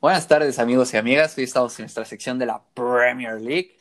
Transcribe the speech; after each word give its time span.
Buenas 0.00 0.26
tardes 0.26 0.58
amigos 0.58 0.94
y 0.94 0.96
amigas, 0.96 1.36
hoy 1.36 1.44
estamos 1.44 1.78
en 1.78 1.82
nuestra 1.82 2.06
sección 2.06 2.38
de 2.38 2.46
la 2.46 2.64
Premier 2.72 3.38
League 3.38 3.76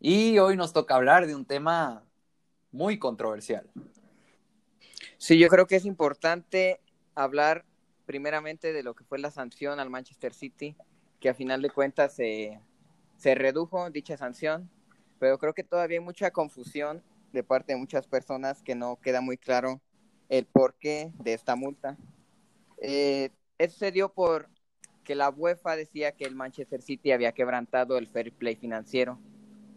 y 0.00 0.36
hoy 0.40 0.56
nos 0.56 0.72
toca 0.72 0.96
hablar 0.96 1.28
de 1.28 1.36
un 1.36 1.44
tema 1.44 2.04
muy 2.72 2.98
controversial. 2.98 3.70
Sí, 5.16 5.38
yo 5.38 5.46
creo 5.46 5.68
que 5.68 5.76
es 5.76 5.84
importante 5.84 6.80
hablar 7.14 7.64
primeramente 8.04 8.72
de 8.72 8.82
lo 8.82 8.96
que 8.96 9.04
fue 9.04 9.20
la 9.20 9.30
sanción 9.30 9.78
al 9.78 9.90
Manchester 9.90 10.34
City, 10.34 10.76
que 11.20 11.28
a 11.28 11.34
final 11.34 11.62
de 11.62 11.70
cuentas 11.70 12.16
se, 12.16 12.60
redujo 13.22 13.90
dicha 13.90 14.16
sanción, 14.16 14.68
pero 15.20 15.38
creo 15.38 15.54
que 15.54 15.62
todavía 15.62 16.00
hay 16.00 16.04
mucha 16.04 16.32
confusión 16.32 17.04
de 17.32 17.44
parte 17.44 17.74
de 17.74 17.78
muchas 17.78 18.08
personas 18.08 18.60
que 18.60 18.74
no 18.74 18.98
queda 19.00 19.20
muy 19.20 19.38
claro 19.38 19.80
el 20.30 20.46
porqué 20.46 21.12
de 21.14 21.34
esta 21.34 21.54
multa. 21.54 21.96
Eh, 22.78 23.30
se 23.68 23.92
dio 23.92 24.12
por 24.12 24.48
que 25.08 25.14
la 25.14 25.30
UEFA 25.30 25.74
decía 25.74 26.12
que 26.12 26.26
el 26.26 26.34
Manchester 26.34 26.82
City 26.82 27.12
había 27.12 27.32
quebrantado 27.32 27.96
el 27.96 28.08
fair 28.08 28.30
play 28.30 28.56
financiero. 28.56 29.18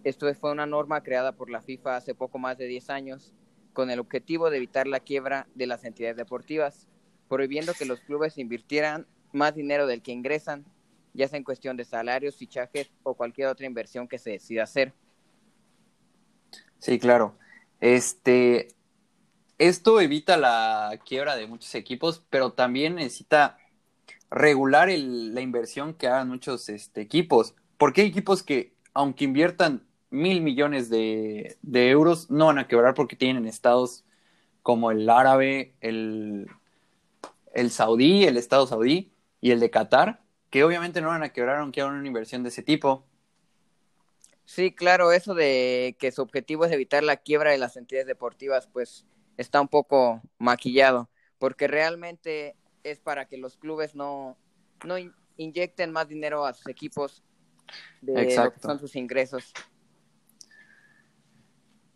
Esto 0.04 0.32
fue 0.36 0.52
una 0.52 0.66
norma 0.66 1.04
creada 1.04 1.32
por 1.32 1.50
la 1.50 1.62
FIFA 1.62 1.96
hace 1.96 2.14
poco 2.14 2.38
más 2.38 2.58
de 2.58 2.66
10 2.66 2.90
años 2.90 3.34
con 3.72 3.90
el 3.90 4.02
objetivo 4.02 4.50
de 4.50 4.58
evitar 4.58 4.88
la 4.88 5.00
quiebra 5.00 5.48
de 5.56 5.68
las 5.68 5.86
entidades 5.86 6.18
deportivas, 6.18 6.90
prohibiendo 7.30 7.74
que 7.74 7.86
los 7.86 8.02
clubes 8.02 8.38
invirtieran 8.38 9.08
más 9.32 9.56
dinero 9.56 9.88
del 9.88 10.02
que 10.02 10.12
ingresan, 10.12 10.66
ya 11.14 11.30
sea 11.30 11.38
en 11.38 11.46
cuestión 11.46 11.78
de 11.78 11.86
salarios, 11.86 12.36
fichajes 12.36 12.92
o 13.04 13.14
cualquier 13.14 13.48
otra 13.48 13.66
inversión 13.66 14.10
que 14.10 14.18
se 14.18 14.32
decida 14.32 14.64
hacer. 14.64 14.92
Sí, 16.78 17.00
claro. 17.00 17.38
Este, 17.80 18.68
esto 19.58 20.02
evita 20.02 20.36
la 20.36 21.00
quiebra 21.06 21.38
de 21.38 21.48
muchos 21.48 21.74
equipos, 21.74 22.22
pero 22.30 22.52
también 22.52 22.96
necesita 22.96 23.61
regular 24.32 24.90
la 24.90 25.42
inversión 25.42 25.94
que 25.94 26.08
hagan 26.08 26.30
muchos 26.30 26.70
este, 26.70 27.02
equipos. 27.02 27.54
Porque 27.78 28.02
hay 28.02 28.08
equipos 28.08 28.42
que, 28.42 28.74
aunque 28.94 29.26
inviertan 29.26 29.86
mil 30.10 30.42
millones 30.42 30.90
de, 30.90 31.58
euros, 31.72 32.32
no 32.32 32.48
van 32.48 32.58
a 32.58 32.68
quebrar 32.68 32.94
porque 32.94 33.16
tienen 33.16 33.46
estados 33.46 34.06
como 34.64 34.92
el 34.92 35.10
árabe, 35.10 35.76
el, 35.82 36.48
el 37.54 37.72
saudí, 37.72 38.26
el 38.26 38.38
estado 38.38 38.68
saudí 38.68 39.12
y 39.42 39.52
el 39.52 39.60
de 39.60 39.70
Qatar, 39.70 40.22
que 40.50 40.64
obviamente 40.64 41.02
no 41.02 41.08
van 41.10 41.24
a 41.24 41.30
quebrar 41.30 41.58
aunque 41.58 41.82
hagan 41.82 41.96
una 41.96 42.08
inversión 42.08 42.44
de 42.44 42.50
ese 42.50 42.62
tipo. 42.62 43.06
Sí, 44.46 44.74
claro, 44.74 45.12
eso 45.12 45.34
de 45.34 45.96
que 45.98 46.12
su 46.12 46.22
objetivo 46.22 46.66
es 46.66 46.72
evitar 46.72 47.04
la 47.04 47.18
quiebra 47.18 47.52
de 47.52 47.58
las 47.58 47.78
entidades 47.78 48.08
deportivas, 48.08 48.68
pues 48.68 49.06
está 49.38 49.62
un 49.62 49.70
poco 49.70 50.22
maquillado, 50.38 51.10
porque 51.40 51.68
realmente 51.68 52.56
es 52.84 53.00
para 53.00 53.28
que 53.28 53.38
los 53.38 53.58
clubes 53.58 53.96
no, 53.96 54.38
no 54.86 54.96
inyecten 55.38 55.92
más 55.92 56.08
dinero 56.08 56.46
a 56.46 56.54
sus 56.54 56.68
equipos 56.68 57.24
de 58.02 58.36
lo 58.36 58.52
que 58.52 58.60
son 58.60 58.80
sus 58.80 58.96
ingresos. 58.96 59.54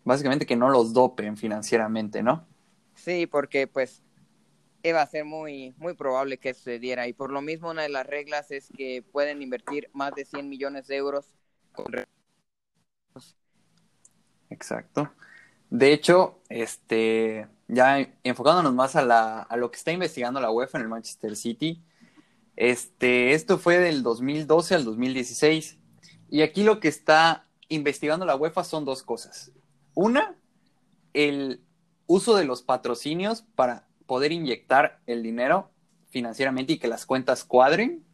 Básicamente 0.03 0.45
que 0.45 0.55
no 0.55 0.69
los 0.69 0.93
dopen 0.93 1.35
financieramente, 1.35 2.21
¿no? 2.21 2.47
Sí, 2.95 3.25
porque 3.25 3.67
pues 3.67 4.03
va 4.93 5.01
a 5.01 5.07
ser 5.07 5.25
muy, 5.25 5.73
muy 5.77 5.93
probable 5.93 6.37
que 6.37 6.53
sucediera. 6.53 7.07
Y 7.07 7.13
por 7.13 7.31
lo 7.31 7.41
mismo, 7.41 7.71
una 7.71 7.83
de 7.83 7.89
las 7.89 8.05
reglas 8.05 8.51
es 8.51 8.69
que 8.75 9.03
pueden 9.11 9.41
invertir 9.41 9.89
más 9.93 10.13
de 10.13 10.25
100 10.25 10.49
millones 10.49 10.87
de 10.87 10.97
euros 10.97 11.33
con 11.71 11.85
Exacto. 14.49 15.11
De 15.69 15.91
hecho, 15.91 16.41
este, 16.49 17.47
ya 17.67 18.07
enfocándonos 18.23 18.73
más 18.73 18.95
a, 18.95 19.03
la, 19.03 19.41
a 19.41 19.57
lo 19.57 19.71
que 19.71 19.77
está 19.77 19.91
investigando 19.91 20.39
la 20.39 20.51
UEFA 20.51 20.77
en 20.77 20.83
el 20.83 20.89
Manchester 20.89 21.35
City, 21.35 21.83
este, 22.55 23.33
esto 23.33 23.57
fue 23.57 23.77
del 23.77 24.03
2012 24.03 24.75
al 24.75 24.85
2016. 24.85 25.77
Y 26.29 26.41
aquí 26.41 26.63
lo 26.63 26.79
que 26.79 26.87
está 26.87 27.47
investigando 27.69 28.25
la 28.25 28.35
UEFA 28.35 28.63
son 28.63 28.85
dos 28.85 29.03
cosas. 29.03 29.51
Una, 29.93 30.35
el 31.13 31.61
uso 32.07 32.35
de 32.35 32.45
los 32.45 32.61
patrocinios 32.61 33.43
para 33.55 33.87
poder 34.05 34.31
inyectar 34.31 34.99
el 35.07 35.23
dinero 35.23 35.71
financieramente 36.09 36.73
y 36.73 36.79
que 36.79 36.87
las 36.87 37.05
cuentas 37.05 37.43
cuadren. 37.43 38.05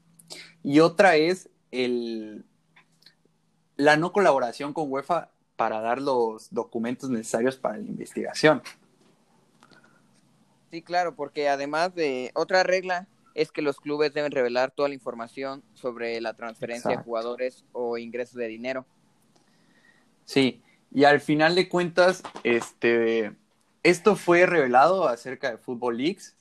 Y 0.64 0.80
otra 0.80 1.16
es 1.16 1.50
el, 1.72 2.46
la 3.76 3.98
no 3.98 4.12
colaboración 4.12 4.74
con 4.74 4.92
UEFA 4.92 5.32
para 5.56 5.82
dar 5.82 6.02
los 6.02 6.52
documentos 6.52 7.10
necesarios 7.10 7.58
para 7.58 7.78
la 7.78 7.88
investigación. 7.88 8.62
Sí, 10.72 10.82
claro, 10.82 11.16
porque 11.16 11.50
además 11.50 11.94
de 11.94 12.32
otra 12.34 12.64
regla 12.64 13.08
es 13.36 13.52
que 13.52 13.62
los 13.62 13.82
clubes 13.82 14.14
deben 14.14 14.32
revelar 14.32 14.72
toda 14.72 14.88
la 14.88 14.96
información 14.96 15.64
sobre 15.74 16.20
la 16.22 16.34
transferencia 16.34 16.92
de 16.92 16.98
jugadores 17.04 17.66
o 17.74 17.98
ingresos 17.98 18.36
de 18.36 18.48
dinero. 18.48 18.86
Sí, 20.24 20.62
y 20.90 21.04
al 21.04 21.20
final 21.20 21.56
de 21.56 21.68
cuentas, 21.68 22.24
este, 22.44 23.34
esto 23.84 24.16
fue 24.16 24.46
revelado 24.46 25.10
acerca 25.10 25.52
de 25.52 25.58
Football 25.58 25.98
Leagues 25.98 26.38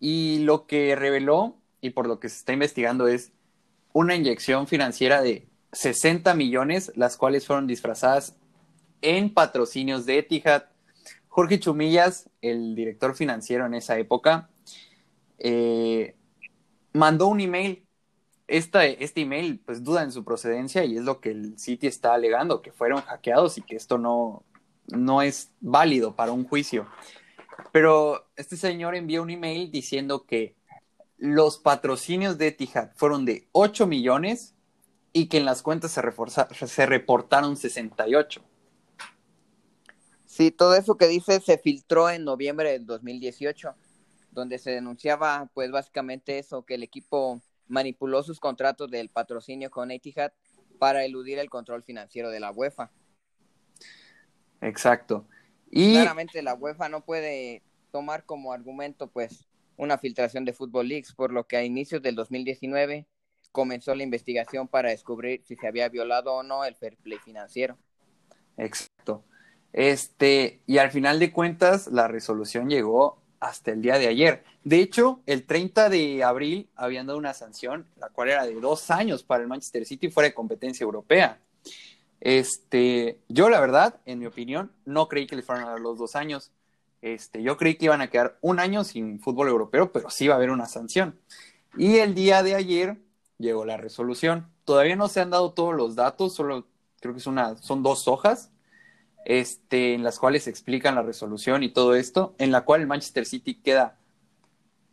y 0.00 0.40
lo 0.40 0.66
que 0.66 0.96
reveló 0.96 1.56
y 1.80 1.90
por 1.90 2.08
lo 2.08 2.18
que 2.18 2.28
se 2.28 2.38
está 2.38 2.52
investigando 2.52 3.06
es 3.06 3.30
una 3.92 4.16
inyección 4.16 4.66
financiera 4.66 5.22
de 5.22 5.46
60 5.72 6.34
millones, 6.34 6.90
las 6.96 7.16
cuales 7.16 7.46
fueron 7.46 7.68
disfrazadas 7.68 8.34
en 9.02 9.32
patrocinios 9.32 10.06
de 10.06 10.18
Etihad, 10.18 10.64
Jorge 11.30 11.60
Chumillas, 11.60 12.28
el 12.42 12.74
director 12.74 13.14
financiero 13.14 13.64
en 13.64 13.74
esa 13.74 13.96
época, 13.98 14.50
eh, 15.38 16.16
mandó 16.92 17.28
un 17.28 17.40
email. 17.40 17.86
este 18.48 19.20
email, 19.20 19.60
pues 19.64 19.84
duda 19.84 20.02
en 20.02 20.10
su 20.10 20.24
procedencia 20.24 20.84
y 20.84 20.96
es 20.96 21.02
lo 21.04 21.20
que 21.20 21.30
el 21.30 21.56
City 21.56 21.86
está 21.86 22.14
alegando, 22.14 22.62
que 22.62 22.72
fueron 22.72 23.00
hackeados 23.02 23.58
y 23.58 23.62
que 23.62 23.76
esto 23.76 23.96
no, 23.96 24.44
no 24.88 25.22
es 25.22 25.52
válido 25.60 26.16
para 26.16 26.32
un 26.32 26.44
juicio. 26.44 26.88
Pero 27.72 28.28
este 28.34 28.56
señor 28.56 28.96
envió 28.96 29.22
un 29.22 29.30
email 29.30 29.70
diciendo 29.70 30.26
que 30.26 30.56
los 31.16 31.58
patrocinios 31.58 32.38
de 32.38 32.48
Etihad 32.48 32.90
fueron 32.96 33.24
de 33.24 33.46
8 33.52 33.86
millones 33.86 34.56
y 35.12 35.28
que 35.28 35.38
en 35.38 35.44
las 35.44 35.62
cuentas 35.62 35.92
se, 35.92 36.66
se 36.66 36.86
reportaron 36.86 37.56
68. 37.56 38.42
Sí, 40.40 40.50
todo 40.50 40.74
eso 40.74 40.96
que 40.96 41.06
dice 41.06 41.38
se 41.40 41.58
filtró 41.58 42.08
en 42.08 42.24
noviembre 42.24 42.72
del 42.72 42.86
2018, 42.86 43.74
donde 44.30 44.58
se 44.58 44.70
denunciaba, 44.70 45.50
pues 45.52 45.70
básicamente 45.70 46.38
eso, 46.38 46.64
que 46.64 46.76
el 46.76 46.82
equipo 46.82 47.42
manipuló 47.68 48.22
sus 48.22 48.40
contratos 48.40 48.90
del 48.90 49.10
patrocinio 49.10 49.70
con 49.70 49.90
Etihad 49.90 50.32
para 50.78 51.04
eludir 51.04 51.38
el 51.38 51.50
control 51.50 51.82
financiero 51.82 52.30
de 52.30 52.40
la 52.40 52.52
UEFA. 52.52 52.90
Exacto. 54.62 55.28
Y 55.70 55.92
claramente 55.92 56.40
la 56.40 56.54
UEFA 56.54 56.88
no 56.88 57.04
puede 57.04 57.62
tomar 57.92 58.24
como 58.24 58.54
argumento, 58.54 59.08
pues, 59.08 59.46
una 59.76 59.98
filtración 59.98 60.46
de 60.46 60.54
Football 60.54 60.88
Leagues, 60.88 61.12
por 61.12 61.34
lo 61.34 61.46
que 61.46 61.58
a 61.58 61.64
inicios 61.64 62.00
del 62.00 62.14
2019 62.14 63.06
comenzó 63.52 63.94
la 63.94 64.04
investigación 64.04 64.68
para 64.68 64.88
descubrir 64.88 65.42
si 65.44 65.56
se 65.56 65.68
había 65.68 65.90
violado 65.90 66.32
o 66.32 66.42
no 66.42 66.64
el 66.64 66.76
fair 66.76 66.96
play 66.96 67.18
financiero. 67.18 67.76
Exacto. 68.56 68.89
Este, 69.72 70.60
y 70.66 70.78
al 70.78 70.90
final 70.90 71.18
de 71.18 71.32
cuentas, 71.32 71.86
la 71.88 72.08
resolución 72.08 72.68
llegó 72.68 73.18
hasta 73.38 73.70
el 73.70 73.82
día 73.82 73.98
de 73.98 74.08
ayer. 74.08 74.44
De 74.64 74.80
hecho, 74.80 75.20
el 75.26 75.46
30 75.46 75.88
de 75.88 76.22
abril 76.22 76.68
habían 76.76 77.06
dado 77.06 77.18
una 77.18 77.32
sanción, 77.32 77.86
la 77.96 78.08
cual 78.10 78.28
era 78.28 78.46
de 78.46 78.54
dos 78.60 78.90
años 78.90 79.22
para 79.22 79.42
el 79.42 79.48
Manchester 79.48 79.86
City 79.86 80.10
fuera 80.10 80.28
de 80.28 80.34
competencia 80.34 80.84
europea. 80.84 81.38
Este, 82.20 83.18
yo 83.28 83.48
la 83.48 83.60
verdad, 83.60 83.98
en 84.04 84.18
mi 84.18 84.26
opinión, 84.26 84.72
no 84.84 85.08
creí 85.08 85.26
que 85.26 85.36
le 85.36 85.42
fueran 85.42 85.66
a 85.66 85.70
dar 85.70 85.80
los 85.80 85.98
dos 85.98 86.16
años. 86.16 86.52
Este, 87.00 87.42
yo 87.42 87.56
creí 87.56 87.76
que 87.76 87.86
iban 87.86 88.02
a 88.02 88.10
quedar 88.10 88.36
un 88.42 88.60
año 88.60 88.84
sin 88.84 89.20
fútbol 89.20 89.48
europeo, 89.48 89.90
pero 89.90 90.10
sí 90.10 90.24
iba 90.26 90.34
a 90.34 90.36
haber 90.36 90.50
una 90.50 90.66
sanción. 90.66 91.18
Y 91.78 91.96
el 91.96 92.14
día 92.14 92.42
de 92.42 92.56
ayer 92.56 92.98
llegó 93.38 93.64
la 93.64 93.78
resolución. 93.78 94.50
Todavía 94.64 94.96
no 94.96 95.08
se 95.08 95.20
han 95.20 95.30
dado 95.30 95.52
todos 95.52 95.74
los 95.74 95.94
datos, 95.94 96.34
solo 96.34 96.66
creo 97.00 97.14
que 97.14 97.20
es 97.20 97.26
una, 97.26 97.56
son 97.56 97.82
dos 97.82 98.06
hojas 98.06 98.50
este, 99.30 99.94
en 99.94 100.02
las 100.02 100.18
cuales 100.18 100.42
se 100.42 100.50
explican 100.50 100.96
la 100.96 101.02
resolución 101.02 101.62
y 101.62 101.68
todo 101.68 101.94
esto, 101.94 102.34
en 102.38 102.50
la 102.50 102.62
cual 102.62 102.80
el 102.80 102.88
Manchester 102.88 103.24
City 103.24 103.54
queda 103.54 103.96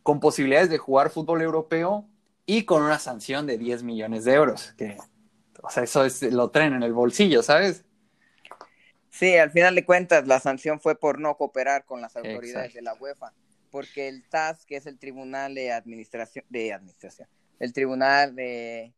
con 0.04 0.20
posibilidades 0.20 0.70
de 0.70 0.78
jugar 0.78 1.10
fútbol 1.10 1.42
europeo 1.42 2.08
y 2.46 2.62
con 2.62 2.84
una 2.84 3.00
sanción 3.00 3.48
de 3.48 3.58
10 3.58 3.82
millones 3.82 4.24
de 4.24 4.34
euros, 4.34 4.74
que, 4.78 4.96
o 5.60 5.68
sea, 5.70 5.82
eso 5.82 6.04
es, 6.04 6.22
lo 6.22 6.50
traen 6.50 6.72
en 6.74 6.84
el 6.84 6.92
bolsillo, 6.92 7.42
¿sabes? 7.42 7.84
Sí, 9.10 9.36
al 9.36 9.50
final 9.50 9.74
de 9.74 9.84
cuentas, 9.84 10.28
la 10.28 10.38
sanción 10.38 10.78
fue 10.78 10.94
por 10.94 11.18
no 11.18 11.36
cooperar 11.36 11.84
con 11.84 12.00
las 12.00 12.16
autoridades 12.16 12.74
de 12.74 12.82
la 12.82 12.94
UEFA, 12.94 13.32
porque 13.72 14.06
el 14.06 14.22
TAS, 14.28 14.64
que 14.66 14.76
es 14.76 14.86
el 14.86 15.00
Tribunal 15.00 15.56
de 15.56 15.72
Administración, 15.72 16.44
de 16.48 16.72
Administración, 16.72 17.28
el 17.58 17.72
Tribunal 17.72 18.36
de, 18.36 18.92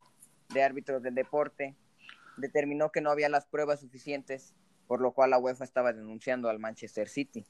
de 0.51 0.63
Árbitros 0.63 1.03
del 1.03 1.15
Deporte, 1.15 1.77
determinó 2.37 2.93
que 2.93 3.01
no 3.01 3.11
había 3.11 3.31
las 3.31 3.47
pruebas 3.47 3.81
suficientes 3.81 4.53
por 4.91 5.01
lo 5.01 5.13
cual 5.13 5.31
la 5.31 5.39
UEFA 5.39 5.63
estaba 5.63 5.93
denunciando 5.93 6.49
al 6.49 6.59
Manchester 6.59 7.09
City. 7.09 7.47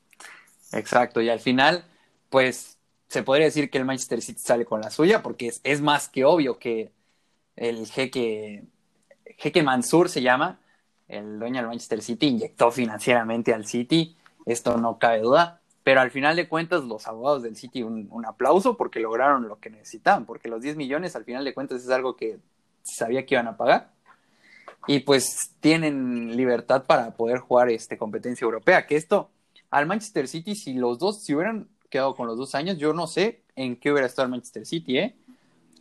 Exacto, 0.73 1.23
y 1.23 1.31
al 1.31 1.41
final, 1.41 1.87
pues 2.29 2.77
se 3.09 3.23
podría 3.23 3.47
decir 3.47 3.71
que 3.71 3.79
el 3.79 3.87
Manchester 3.87 4.21
City 4.21 4.39
sale 4.39 4.67
con 4.67 4.83
la 4.83 4.91
suya, 4.91 5.23
porque 5.23 5.51
es, 5.65 5.81
más 5.81 6.11
que 6.11 6.27
obvio 6.27 6.59
que 6.59 6.93
el 7.57 7.87
jeque, 7.87 8.65
jeque 9.39 9.63
Mansur 9.63 10.11
se 10.11 10.21
llama, 10.21 10.61
el 11.09 11.39
dueño 11.39 11.61
del 11.61 11.69
Manchester 11.69 12.03
City, 12.03 12.27
inyectó 12.27 12.71
financieramente 12.71 13.55
al 13.55 13.65
City, 13.65 14.19
esto 14.45 14.77
no 14.77 14.99
cabe 14.99 15.21
duda, 15.21 15.63
pero 15.83 16.03
al 16.03 16.11
final 16.11 16.37
de 16.37 16.47
cuentas 16.47 16.85
los 16.85 17.09
abogados 17.09 17.43
del 17.43 17.57
City 17.57 17.83
un, 17.83 18.07
un 18.11 18.27
aplauso 18.27 18.77
porque 18.77 19.01
lograron 19.01 19.49
lo 19.49 19.61
que 19.61 19.71
necesitaban, 19.71 20.27
porque 20.27 20.51
los 20.51 20.61
10 20.61 20.77
millones 20.77 21.17
al 21.17 21.25
final 21.25 21.43
de 21.47 21.55
cuentas 21.55 21.83
es 21.83 21.89
algo 21.89 22.17
que 22.17 22.39
sabía 22.83 23.25
que 23.25 23.37
iban 23.37 23.49
a 23.49 23.57
pagar 23.57 23.99
y 24.87 25.01
pues 25.01 25.53
tienen 25.61 26.37
libertad 26.37 26.85
para 26.87 27.13
poder 27.13 27.39
jugar 27.39 27.71
este 27.71 27.99
competencia 27.99 28.45
europea, 28.45 28.87
que 28.87 28.97
esto 28.97 29.31
al 29.71 29.87
Manchester 29.87 30.27
City 30.27 30.55
si 30.55 30.75
los 30.75 30.99
dos 30.99 31.23
si 31.23 31.35
hubieran 31.35 31.69
quedado 31.89 32.15
con 32.15 32.27
los 32.27 32.39
dos 32.39 32.55
años, 32.55 32.79
yo 32.79 32.93
no 32.93 33.07
sé 33.07 33.43
en 33.57 33.77
qué 33.77 33.91
hubiera 33.91 34.07
estado 34.07 34.27
el 34.27 34.31
Manchester 34.31 34.65
City, 34.65 34.99
¿eh? 34.99 35.17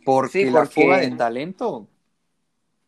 Porque, 0.04 0.44
Sí, 0.46 0.50
la 0.50 0.66
fuga 0.66 0.98
de 0.98 1.10
talento, 1.12 1.88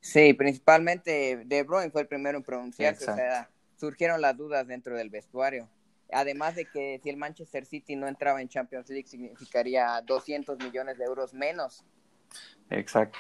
Sí, 0.03 0.35
principalmente 0.35 1.45
De 1.47 1.63
Bruyne 1.63 1.91
fue 1.91 2.03
el 2.03 2.09
primero 2.09 2.37
en 2.37 2.43
pronunciarse, 2.43 3.09
o 3.09 3.15
sea, 3.15 3.49
surgieron 3.77 4.21
las 4.21 4.37
dudas 4.37 4.67
dentro 4.67 4.97
del 4.97 5.11
vestuario. 5.11 5.69
Además 6.13 6.57
de 6.57 6.67
que 6.67 7.01
si 7.03 7.09
el 7.09 7.17
Manchester 7.17 7.65
City 7.65 7.95
no 7.95 8.09
entraba 8.09 8.43
en 8.43 8.49
Champions 8.49 8.91
League 8.91 9.07
significaría 9.07 10.03
200 10.05 10.59
millones 10.59 10.99
de 10.99 11.05
euros 11.05 11.33
menos. 11.33 11.85
exacto. 12.69 13.19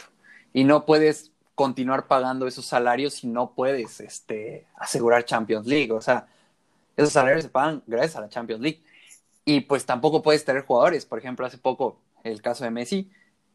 Y 0.52 0.64
no 0.64 0.84
puedes 0.84 1.30
continuar 1.54 2.06
pagando 2.06 2.46
esos 2.46 2.64
salarios 2.64 3.14
si 3.14 3.26
no 3.26 3.54
puedes 3.54 4.00
este, 4.00 4.66
asegurar 4.76 5.24
Champions 5.24 5.66
League. 5.66 5.92
O 5.92 6.00
sea, 6.00 6.26
esos 6.96 7.12
salarios 7.12 7.44
se 7.44 7.50
pagan 7.50 7.82
gracias 7.86 8.16
a 8.16 8.20
la 8.22 8.28
Champions 8.28 8.62
League. 8.62 8.82
Y 9.44 9.60
pues 9.62 9.84
tampoco 9.84 10.22
puedes 10.22 10.44
tener 10.44 10.64
jugadores. 10.64 11.04
Por 11.04 11.18
ejemplo, 11.18 11.44
hace 11.44 11.58
poco, 11.58 11.98
el 12.24 12.40
caso 12.40 12.64
de 12.64 12.70
Messi, 12.70 13.10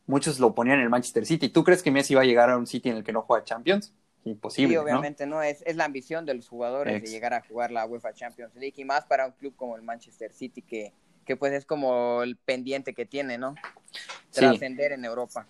muchos 0.05 0.39
lo 0.39 0.53
ponían 0.53 0.77
en 0.77 0.83
el 0.83 0.89
Manchester 0.89 1.25
City. 1.25 1.49
¿Tú 1.49 1.63
crees 1.63 1.81
que 1.81 1.91
Messi 1.91 2.13
va 2.13 2.21
a 2.21 2.25
llegar 2.25 2.49
a 2.49 2.57
un 2.57 2.67
City 2.67 2.89
en 2.89 2.97
el 2.97 3.03
que 3.03 3.13
no 3.13 3.21
juega 3.21 3.43
Champions? 3.43 3.93
Imposible, 4.25 4.73
Sí, 4.73 4.77
obviamente 4.77 5.25
no, 5.25 5.41
es, 5.41 5.63
es 5.65 5.77
la 5.77 5.85
ambición 5.85 6.25
de 6.25 6.33
los 6.33 6.49
jugadores 6.49 6.95
Ex- 6.95 7.05
de 7.05 7.11
llegar 7.11 7.33
a 7.33 7.41
jugar 7.41 7.71
la 7.71 7.85
UEFA 7.85 8.13
Champions 8.13 8.53
League 8.55 8.73
y 8.75 8.83
más 8.83 9.05
para 9.05 9.25
un 9.25 9.31
club 9.31 9.55
como 9.55 9.77
el 9.77 9.81
Manchester 9.83 10.33
City 10.33 10.61
que, 10.61 10.91
que 11.23 11.37
pues 11.37 11.53
es 11.53 11.65
como 11.65 12.23
el 12.23 12.35
pendiente 12.35 12.93
que 12.93 13.05
tiene, 13.05 13.37
¿no? 13.37 13.55
Sí. 14.31 14.41
Trascender 14.41 14.91
en 14.91 15.05
Europa. 15.05 15.47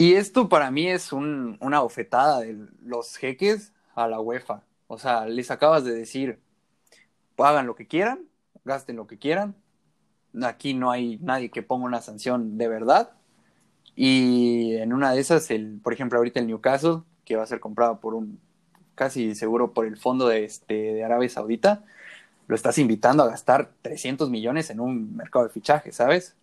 Y 0.00 0.14
esto 0.14 0.48
para 0.48 0.70
mí 0.70 0.88
es 0.88 1.12
un- 1.12 1.58
una 1.60 1.80
bofetada 1.80 2.40
de 2.40 2.56
los 2.82 3.18
jeques 3.18 3.74
a 3.94 4.08
la 4.08 4.18
UEFA. 4.18 4.62
O 4.86 4.96
sea, 4.98 5.26
les 5.26 5.50
acabas 5.50 5.84
de 5.84 5.94
decir, 5.94 6.40
hagan 7.38 7.66
lo 7.66 7.74
que 7.74 7.86
quieran, 7.86 8.26
gasten 8.64 8.96
lo 8.96 9.06
que 9.06 9.18
quieran. 9.18 9.54
Aquí 10.42 10.74
no 10.74 10.90
hay 10.90 11.18
nadie 11.18 11.50
que 11.50 11.62
ponga 11.62 11.86
una 11.86 12.02
sanción 12.02 12.58
de 12.58 12.68
verdad. 12.68 13.12
Y 13.96 14.76
en 14.76 14.92
una 14.94 15.12
de 15.12 15.20
esas, 15.20 15.50
el, 15.50 15.80
por 15.82 15.92
ejemplo, 15.92 16.18
ahorita 16.18 16.40
el 16.40 16.46
Newcastle, 16.48 17.02
que 17.26 17.36
va 17.36 17.44
a 17.44 17.46
ser 17.46 17.60
comprado 17.60 18.00
por 18.00 18.14
un, 18.14 18.40
casi 18.94 19.34
seguro 19.34 19.74
por 19.74 19.86
el 19.86 19.98
fondo 19.98 20.28
de, 20.28 20.44
este, 20.44 20.74
de 20.74 21.04
Arabia 21.04 21.28
Saudita, 21.30 21.84
lo 22.48 22.56
estás 22.56 22.78
invitando 22.78 23.22
a 23.24 23.28
gastar 23.28 23.72
300 23.82 24.30
millones 24.30 24.70
en 24.70 24.80
un 24.80 25.16
mercado 25.16 25.46
de 25.46 25.52
fichaje, 25.52 25.92
¿sabes? 25.92 26.36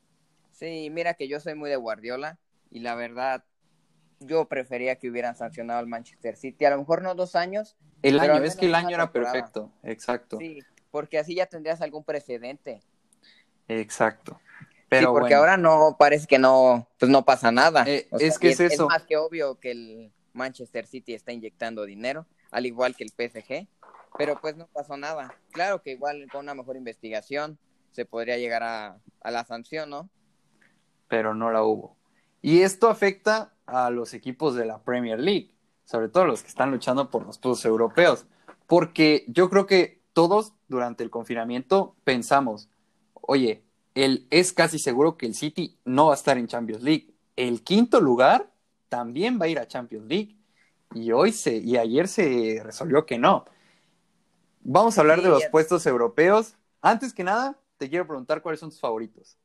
Sí, 0.52 0.90
mira 0.92 1.14
que 1.14 1.28
yo 1.28 1.40
soy 1.40 1.56
muy 1.56 1.70
de 1.70 1.76
Guardiola 1.76 2.40
y 2.72 2.80
la 2.80 2.96
verdad 2.96 3.46
yo 4.20 4.48
prefería 4.48 4.98
que 4.98 5.10
hubieran 5.10 5.36
sancionado 5.36 5.80
al 5.80 5.88
Manchester 5.88 6.36
City, 6.36 6.66
a 6.66 6.72
lo 6.72 6.80
mejor 6.80 7.02
no 7.02 7.16
dos 7.16 7.36
años, 7.36 7.78
El 8.02 8.20
año, 8.20 8.44
es 8.44 8.56
que 8.56 8.66
el 8.68 8.76
año 8.76 8.96
era 8.96 9.12
temporada. 9.12 9.34
perfecto, 9.34 9.72
exacto. 9.84 10.38
sí, 10.40 10.60
porque 10.92 11.20
así 11.20 11.36
ya 11.36 11.46
tendrías 11.48 11.82
algún 11.82 12.04
precedente. 12.04 12.82
Exacto. 13.68 14.40
Pero 14.90 15.12
Pero 15.12 15.12
porque 15.12 15.36
bueno, 15.36 15.40
ahora 15.40 15.58
no 15.58 15.96
parece 16.00 16.28
que 16.28 16.40
no, 16.40 16.88
pues 16.98 17.12
no 17.12 17.26
pasa 17.26 17.52
nada. 17.52 17.84
Eh, 17.88 18.08
O 18.12 18.20
sea, 18.20 18.28
es 18.28 18.40
que 18.40 18.50
es 18.50 18.60
eso. 18.60 18.88
más 18.88 19.04
que 19.04 19.18
obvio 19.18 19.60
que 19.60 19.72
el 19.72 20.14
Manchester 20.34 20.88
City 20.88 21.14
está 21.14 21.32
inyectando 21.34 21.86
dinero, 21.86 22.26
al 22.52 22.66
igual 22.66 22.96
que 22.96 23.04
el 23.04 23.10
PSG, 23.12 23.68
pero 24.18 24.40
pues 24.40 24.56
no 24.56 24.68
pasó 24.68 24.96
nada. 24.98 25.36
Claro 25.52 25.82
que 25.82 25.92
igual 25.92 26.28
con 26.32 26.42
una 26.42 26.56
mejor 26.56 26.78
investigación 26.78 27.60
se 27.92 28.06
podría 28.06 28.38
llegar 28.38 28.64
a, 28.64 29.00
a 29.22 29.32
la 29.32 29.44
sanción, 29.46 29.90
¿no? 29.90 30.10
pero 31.08 31.34
no 31.34 31.52
la 31.52 31.64
hubo. 31.64 31.98
Y 32.42 32.62
esto 32.62 32.90
afecta 32.90 33.54
a 33.68 33.90
los 33.92 34.14
equipos 34.14 34.56
de 34.56 34.66
la 34.66 34.84
Premier 34.84 35.20
League, 35.20 35.52
sobre 35.86 36.10
todo 36.10 36.26
los 36.26 36.42
que 36.44 36.50
están 36.50 36.72
luchando 36.72 37.10
por 37.12 37.26
los 37.26 37.38
puestos 37.40 37.66
europeos, 37.66 38.26
porque 38.68 39.26
yo 39.30 39.50
creo 39.50 39.66
que 39.68 40.02
todos 40.14 40.54
durante 40.68 41.04
el 41.04 41.10
confinamiento 41.12 41.96
pensamos, 42.04 42.70
oye, 43.14 43.64
el, 43.96 44.28
es 44.32 44.54
casi 44.54 44.80
seguro 44.80 45.18
que 45.18 45.26
el 45.28 45.36
City 45.36 45.78
no 45.86 46.08
va 46.08 46.14
a 46.14 46.16
estar 46.16 46.38
en 46.38 46.48
Champions 46.48 46.84
League. 46.84 47.14
El 47.36 47.64
quinto 47.64 48.02
lugar 48.02 48.52
también 48.90 49.40
va 49.42 49.46
a 49.46 49.50
ir 49.50 49.60
a 49.60 49.68
Champions 49.68 50.08
League. 50.08 50.38
Y 50.94 51.12
hoy 51.12 51.32
se, 51.34 51.58
y 51.58 51.78
ayer 51.78 52.08
se 52.08 52.62
resolvió 52.64 53.06
que 53.06 53.18
no. 53.20 53.46
Vamos 54.62 54.98
a 54.98 55.02
hablar 55.02 55.22
Sí, 55.22 55.24
de 55.24 55.30
los 55.30 55.46
puestos 55.46 55.86
europeos. 55.86 56.56
Antes 56.82 57.14
que 57.14 57.24
nada, 57.24 57.60
te 57.78 57.90
quiero 57.90 58.08
preguntar 58.08 58.42
cuáles 58.42 58.60
son 58.60 58.70
tus 58.70 58.80
favoritos. 58.80 59.38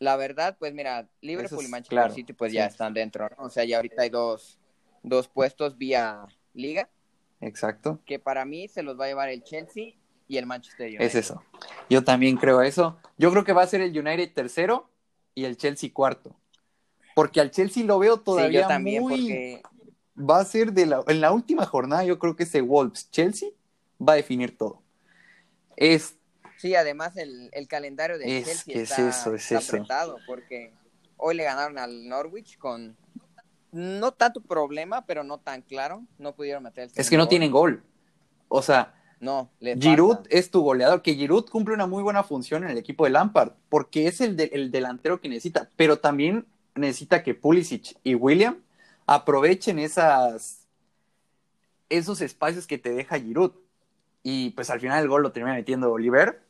La 0.00 0.16
verdad, 0.16 0.56
pues 0.58 0.74
mira, 0.74 1.08
Liverpool 1.20 1.60
es 1.60 1.68
y 1.68 1.70
Manchester 1.70 1.96
claro, 1.96 2.14
City 2.14 2.32
pues 2.32 2.50
sí. 2.50 2.56
ya 2.56 2.66
están 2.66 2.94
dentro, 2.94 3.28
¿no? 3.28 3.44
O 3.44 3.50
sea, 3.50 3.64
ya 3.64 3.76
ahorita 3.76 4.02
hay 4.02 4.08
dos, 4.08 4.58
dos 5.02 5.28
puestos 5.28 5.76
vía 5.78 6.26
liga, 6.54 6.88
Exacto. 7.40 8.00
que 8.06 8.18
para 8.18 8.44
mí 8.44 8.66
se 8.66 8.82
los 8.82 8.98
va 8.98 9.04
a 9.04 9.08
llevar 9.08 9.28
el 9.28 9.44
Chelsea 9.44 9.92
y 10.26 10.38
el 10.38 10.46
Manchester 10.46 10.88
United. 10.88 11.04
Es 11.04 11.14
eso. 11.14 11.42
Yo 11.90 12.02
también 12.02 12.36
creo 12.36 12.62
eso. 12.62 12.98
Yo 13.18 13.30
creo 13.30 13.44
que 13.44 13.52
va 13.52 13.62
a 13.62 13.66
ser 13.66 13.82
el 13.82 13.96
United 13.96 14.32
tercero 14.32 14.88
y 15.34 15.44
el 15.44 15.56
Chelsea 15.56 15.90
cuarto. 15.92 16.34
Porque 17.14 17.40
al 17.40 17.50
Chelsea 17.50 17.84
lo 17.84 17.98
veo 17.98 18.16
Sí, 18.16 18.22
todavía 18.24 18.62
yo 18.62 18.68
también, 18.68 19.02
muy... 19.02 19.10
porque 19.10 19.62
Va 20.18 20.38
a 20.38 20.44
ser 20.44 20.72
de 20.72 20.86
la... 20.86 21.02
En 21.08 21.20
la 21.20 21.32
última 21.32 21.66
jornada 21.66 22.04
yo 22.04 22.18
creo 22.18 22.36
que 22.36 22.44
ese 22.44 22.62
Wolves-Chelsea 22.62 23.50
va 24.00 24.14
a 24.14 24.16
definir 24.16 24.56
todo. 24.56 24.80
Es... 25.76 26.16
Sí, 26.60 26.74
además 26.74 27.16
el, 27.16 27.48
el 27.52 27.66
calendario 27.68 28.18
del 28.18 28.28
Es 28.28 28.44
Chelsea 28.44 28.74
es 28.82 28.90
está, 28.90 29.08
eso, 29.08 29.34
es 29.34 29.42
está 29.44 29.58
eso. 29.58 29.76
apretado 29.76 30.18
porque 30.26 30.74
hoy 31.16 31.34
le 31.34 31.44
ganaron 31.44 31.78
al 31.78 32.06
Norwich 32.06 32.58
con 32.58 32.96
no 33.72 34.12
tanto 34.12 34.42
problema, 34.42 35.06
pero 35.06 35.24
no 35.24 35.38
tan 35.38 35.62
claro. 35.62 36.02
No 36.18 36.34
pudieron 36.34 36.62
meter 36.62 36.84
el 36.84 36.90
Es 36.94 37.08
que 37.08 37.16
no 37.16 37.28
tienen 37.28 37.50
gol. 37.50 37.82
O 38.48 38.60
sea. 38.60 38.94
No, 39.20 39.50
Giroud 39.60 40.18
es 40.30 40.50
tu 40.50 40.62
goleador, 40.62 41.02
que 41.02 41.14
Giroud 41.14 41.46
cumple 41.50 41.74
una 41.74 41.86
muy 41.86 42.02
buena 42.02 42.22
función 42.22 42.64
en 42.64 42.70
el 42.70 42.78
equipo 42.78 43.04
de 43.04 43.10
Lampard, 43.10 43.52
porque 43.68 44.06
es 44.06 44.20
el, 44.22 44.34
de- 44.34 44.50
el 44.54 44.70
delantero 44.70 45.20
que 45.20 45.28
necesita, 45.28 45.68
pero 45.76 45.98
también 45.98 46.46
necesita 46.74 47.22
que 47.22 47.34
Pulisic 47.34 47.98
y 48.02 48.14
William 48.14 48.62
aprovechen 49.06 49.78
esas, 49.78 50.66
esos 51.88 52.20
espacios 52.22 52.66
que 52.66 52.78
te 52.78 52.90
deja 52.92 53.18
Giroud. 53.18 53.52
Y 54.22 54.50
pues 54.50 54.70
al 54.70 54.80
final 54.80 55.02
el 55.02 55.08
gol 55.08 55.22
lo 55.22 55.32
termina 55.32 55.54
metiendo 55.54 55.90
Oliver. 55.92 56.42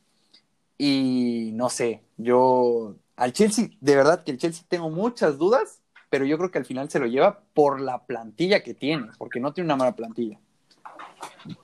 Y 0.82 1.50
no 1.52 1.68
sé, 1.68 2.04
yo 2.16 2.96
al 3.14 3.34
Chelsea, 3.34 3.68
de 3.82 3.96
verdad 3.96 4.25
que 4.25 4.30
el 4.30 4.38
Chelsea 4.38 4.64
tengo 4.66 4.88
muchas 4.88 5.37
dudas, 5.37 5.82
pero 6.08 6.25
yo 6.25 6.38
creo 6.38 6.50
que 6.50 6.56
al 6.56 6.64
final 6.64 6.88
se 6.88 6.99
lo 6.99 7.04
lleva 7.04 7.42
por 7.52 7.82
la 7.82 8.06
plantilla 8.06 8.62
que 8.62 8.72
tiene, 8.72 9.08
porque 9.18 9.40
no 9.40 9.52
tiene 9.52 9.66
una 9.66 9.76
mala 9.76 9.94
plantilla. 9.94 10.40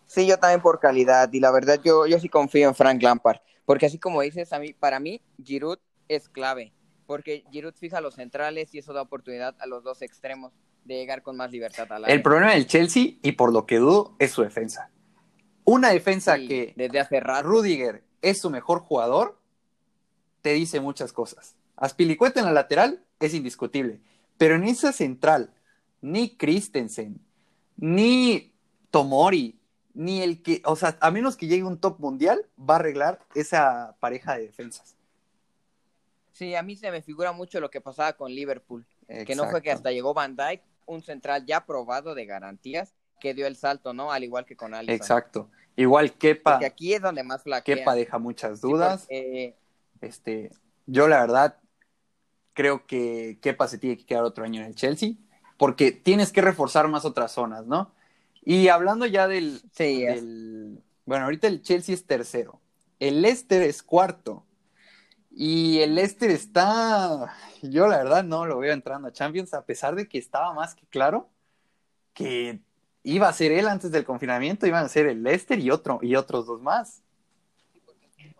Sí, 0.04 0.26
yo 0.26 0.36
también 0.38 0.60
por 0.60 0.80
calidad 0.80 1.32
y 1.32 1.40
la 1.40 1.50
verdad 1.50 1.80
yo, 1.82 2.06
yo 2.06 2.20
sí 2.20 2.28
confío 2.28 2.68
en 2.68 2.74
Frank 2.74 3.02
Lampard, 3.02 3.38
porque 3.64 3.86
así 3.86 3.98
como 3.98 4.20
dices, 4.20 4.52
a 4.52 4.58
mí, 4.58 4.74
para 4.74 5.00
mí 5.00 5.22
Giroud 5.42 5.78
es 6.08 6.28
clave, 6.28 6.74
porque 7.06 7.42
Giroud 7.50 7.72
fija 7.74 8.02
los 8.02 8.16
centrales 8.16 8.74
y 8.74 8.80
eso 8.80 8.92
da 8.92 9.00
oportunidad 9.00 9.54
a 9.60 9.66
los 9.66 9.82
dos 9.82 10.02
extremos 10.02 10.52
de 10.84 10.96
llegar 10.96 11.22
con 11.22 11.38
más 11.38 11.50
libertad 11.50 11.90
al 11.90 12.04
área. 12.04 12.14
El 12.14 12.20
problema 12.20 12.52
del 12.52 12.66
Chelsea, 12.66 13.14
y 13.22 13.32
por 13.32 13.50
lo 13.50 13.64
que 13.64 13.76
dudo, 13.76 14.14
es 14.18 14.32
su 14.32 14.42
defensa. 14.42 14.90
Una 15.64 15.88
defensa 15.88 16.36
Sí, 16.36 16.48
que 16.48 16.74
desde 16.76 17.00
hace 17.00 17.18
rato. 17.18 17.48
Rudiger 17.48 18.05
es 18.26 18.40
su 18.40 18.50
mejor 18.50 18.80
jugador, 18.80 19.38
te 20.42 20.52
dice 20.52 20.80
muchas 20.80 21.12
cosas. 21.12 21.54
Aspilicueta 21.76 22.40
en 22.40 22.46
la 22.46 22.52
lateral 22.52 23.04
es 23.20 23.34
indiscutible, 23.34 24.00
pero 24.36 24.56
en 24.56 24.64
esa 24.64 24.92
central, 24.92 25.54
ni 26.00 26.36
Christensen, 26.36 27.20
ni 27.76 28.52
Tomori, 28.90 29.60
ni 29.94 30.22
el 30.22 30.42
que, 30.42 30.60
o 30.64 30.74
sea, 30.74 30.98
a 31.00 31.10
menos 31.12 31.36
que 31.36 31.46
llegue 31.46 31.62
un 31.62 31.78
top 31.78 32.00
mundial, 32.00 32.44
va 32.58 32.74
a 32.74 32.78
arreglar 32.78 33.20
esa 33.34 33.96
pareja 34.00 34.36
de 34.36 34.42
defensas. 34.42 34.96
Sí, 36.32 36.54
a 36.56 36.62
mí 36.62 36.76
se 36.76 36.90
me 36.90 37.02
figura 37.02 37.32
mucho 37.32 37.60
lo 37.60 37.70
que 37.70 37.80
pasaba 37.80 38.14
con 38.14 38.32
Liverpool, 38.32 38.84
que 39.06 39.36
no 39.36 39.48
fue 39.48 39.62
que 39.62 39.70
hasta 39.70 39.92
llegó 39.92 40.14
Van 40.14 40.34
Dijk, 40.34 40.62
un 40.84 41.02
central 41.02 41.46
ya 41.46 41.64
probado 41.64 42.14
de 42.14 42.26
garantías, 42.26 42.92
que 43.20 43.34
dio 43.34 43.46
el 43.46 43.56
salto, 43.56 43.94
¿no? 43.94 44.10
Al 44.10 44.24
igual 44.24 44.44
que 44.44 44.56
con 44.56 44.74
Alisson. 44.74 44.96
Exacto. 44.96 45.48
Igual 45.76 46.12
Kepa, 46.14 46.52
Porque 46.52 46.66
aquí 46.66 46.94
es 46.94 47.02
donde 47.02 47.22
más 47.22 47.42
flaquea. 47.42 47.76
Kepa 47.76 47.94
deja 47.94 48.18
muchas 48.18 48.60
Sí, 48.60 48.66
dudas. 48.66 49.02
porque- 49.02 49.54
Este, 50.00 50.50
yo 50.86 51.08
la 51.08 51.20
verdad 51.20 51.58
creo 52.54 52.86
que 52.86 53.38
Kepa 53.42 53.68
se 53.68 53.78
tiene 53.78 53.96
que 53.96 54.06
quedar 54.06 54.24
otro 54.24 54.44
año 54.44 54.60
en 54.62 54.68
el 54.68 54.74
Chelsea, 54.74 55.12
porque 55.58 55.92
tienes 55.92 56.32
que 56.32 56.40
reforzar 56.42 56.88
más 56.88 57.04
otras 57.04 57.32
zonas, 57.32 57.66
¿no? 57.66 57.92
Y 58.42 58.68
hablando 58.68 59.06
ya 59.06 59.26
del, 59.28 59.60
Sí, 59.72 60.04
del- 60.04 60.82
bueno, 61.04 61.24
ahorita 61.24 61.46
el 61.48 61.62
Chelsea 61.62 61.94
es 61.94 62.06
tercero, 62.06 62.60
el 63.00 63.22
Leicester 63.22 63.62
es 63.62 63.82
cuarto, 63.82 64.42
Y 65.38 65.80
el 65.80 65.94
Leicester 65.96 66.30
está, 66.30 67.34
yo 67.60 67.86
la 67.88 67.98
verdad 67.98 68.24
no 68.24 68.46
lo 68.46 68.56
veo 68.58 68.72
entrando 68.72 69.08
a 69.08 69.12
Champions, 69.12 69.52
a 69.52 69.66
pesar 69.66 69.94
de 69.94 70.08
que 70.08 70.16
estaba 70.16 70.54
más 70.54 70.74
que 70.74 70.86
claro 70.86 71.28
que 72.14 72.60
iba 73.06 73.28
a 73.28 73.32
ser 73.32 73.52
él 73.52 73.68
antes 73.68 73.92
del 73.92 74.04
confinamiento, 74.04 74.66
iban 74.66 74.84
a 74.84 74.88
ser 74.88 75.06
el 75.06 75.22
Leicester 75.22 75.58
y 75.60 75.70
otro 75.70 76.00
y 76.02 76.16
otros 76.16 76.46
dos 76.46 76.60
más. 76.60 77.02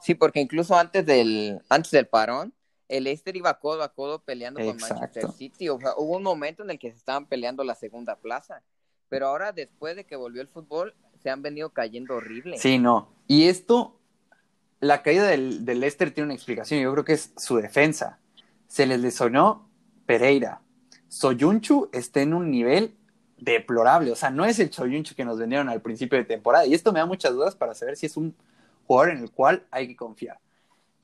Sí, 0.03 0.15
porque 0.15 0.41
incluso 0.41 0.77
antes 0.77 1.07
del 1.07 1.63
antes 1.69 1.93
del 1.93 2.07
parón, 2.07 2.53
el 2.89 3.05
Leicester 3.05 3.37
iba 3.37 3.59
codo 3.61 3.83
a 3.83 3.95
codo 3.95 4.19
peleando 4.19 4.61
con 4.61 4.77
Manchester 4.77 5.31
City. 5.31 5.69
O 5.69 5.79
sea, 5.79 5.93
hubo 5.97 6.17
un 6.17 6.25
momento 6.25 6.65
en 6.65 6.71
el 6.71 6.79
que 6.81 6.91
se 6.91 6.97
estaban 6.97 7.27
peleando 7.27 7.63
la 7.63 7.77
segunda 7.77 8.17
plaza. 8.17 8.63
Pero 9.09 9.29
ahora, 9.29 9.53
después 9.53 9.95
de 9.95 10.05
que 10.05 10.17
volvió 10.17 10.43
el 10.43 10.49
fútbol, 10.49 10.95
se 11.23 11.31
han 11.31 11.43
venido 11.43 11.71
cayendo 11.71 12.17
horrible. 12.17 12.59
Sí, 12.59 12.79
no. 12.79 13.09
Y 13.29 13.47
esto, 13.47 14.01
la 14.81 15.03
caída 15.03 15.29
del, 15.29 15.65
del 15.65 15.79
Leicester 15.79 16.11
tiene 16.11 16.27
una 16.27 16.35
explicación. 16.35 16.81
Yo 16.81 16.93
creo 16.93 17.05
que 17.05 17.13
es 17.13 17.33
su 17.37 17.57
defensa. 17.57 18.19
Se 18.67 18.85
les 18.85 18.99
lesionó 18.99 19.71
Pereira. 20.07 20.61
Soyunchu 21.07 21.89
está 21.93 22.21
en 22.21 22.35
un 22.35 22.51
nivel 22.51 22.97
deplorable. 23.39 24.11
O 24.13 24.17
sea, 24.17 24.31
no 24.31 24.45
es 24.45 24.59
el 24.59 24.73
Soyunchu 24.73 25.15
que 25.15 25.25
nos 25.25 25.39
vendieron 25.39 25.69
al 25.69 25.83
principio 25.83 26.19
de 26.19 26.25
temporada. 26.25 26.67
Y 26.67 26.75
esto 26.75 26.93
me 26.93 27.01
da 27.01 27.07
muchas 27.07 27.33
dudas 27.33 27.55
para 27.55 27.75
saber 27.75 27.97
si 27.97 28.07
es 28.07 28.17
un 28.17 28.35
jugador 28.87 29.13
en 29.13 29.19
el 29.19 29.31
cual 29.31 29.67
hay 29.71 29.89
que 29.89 29.97
confiar. 29.97 30.39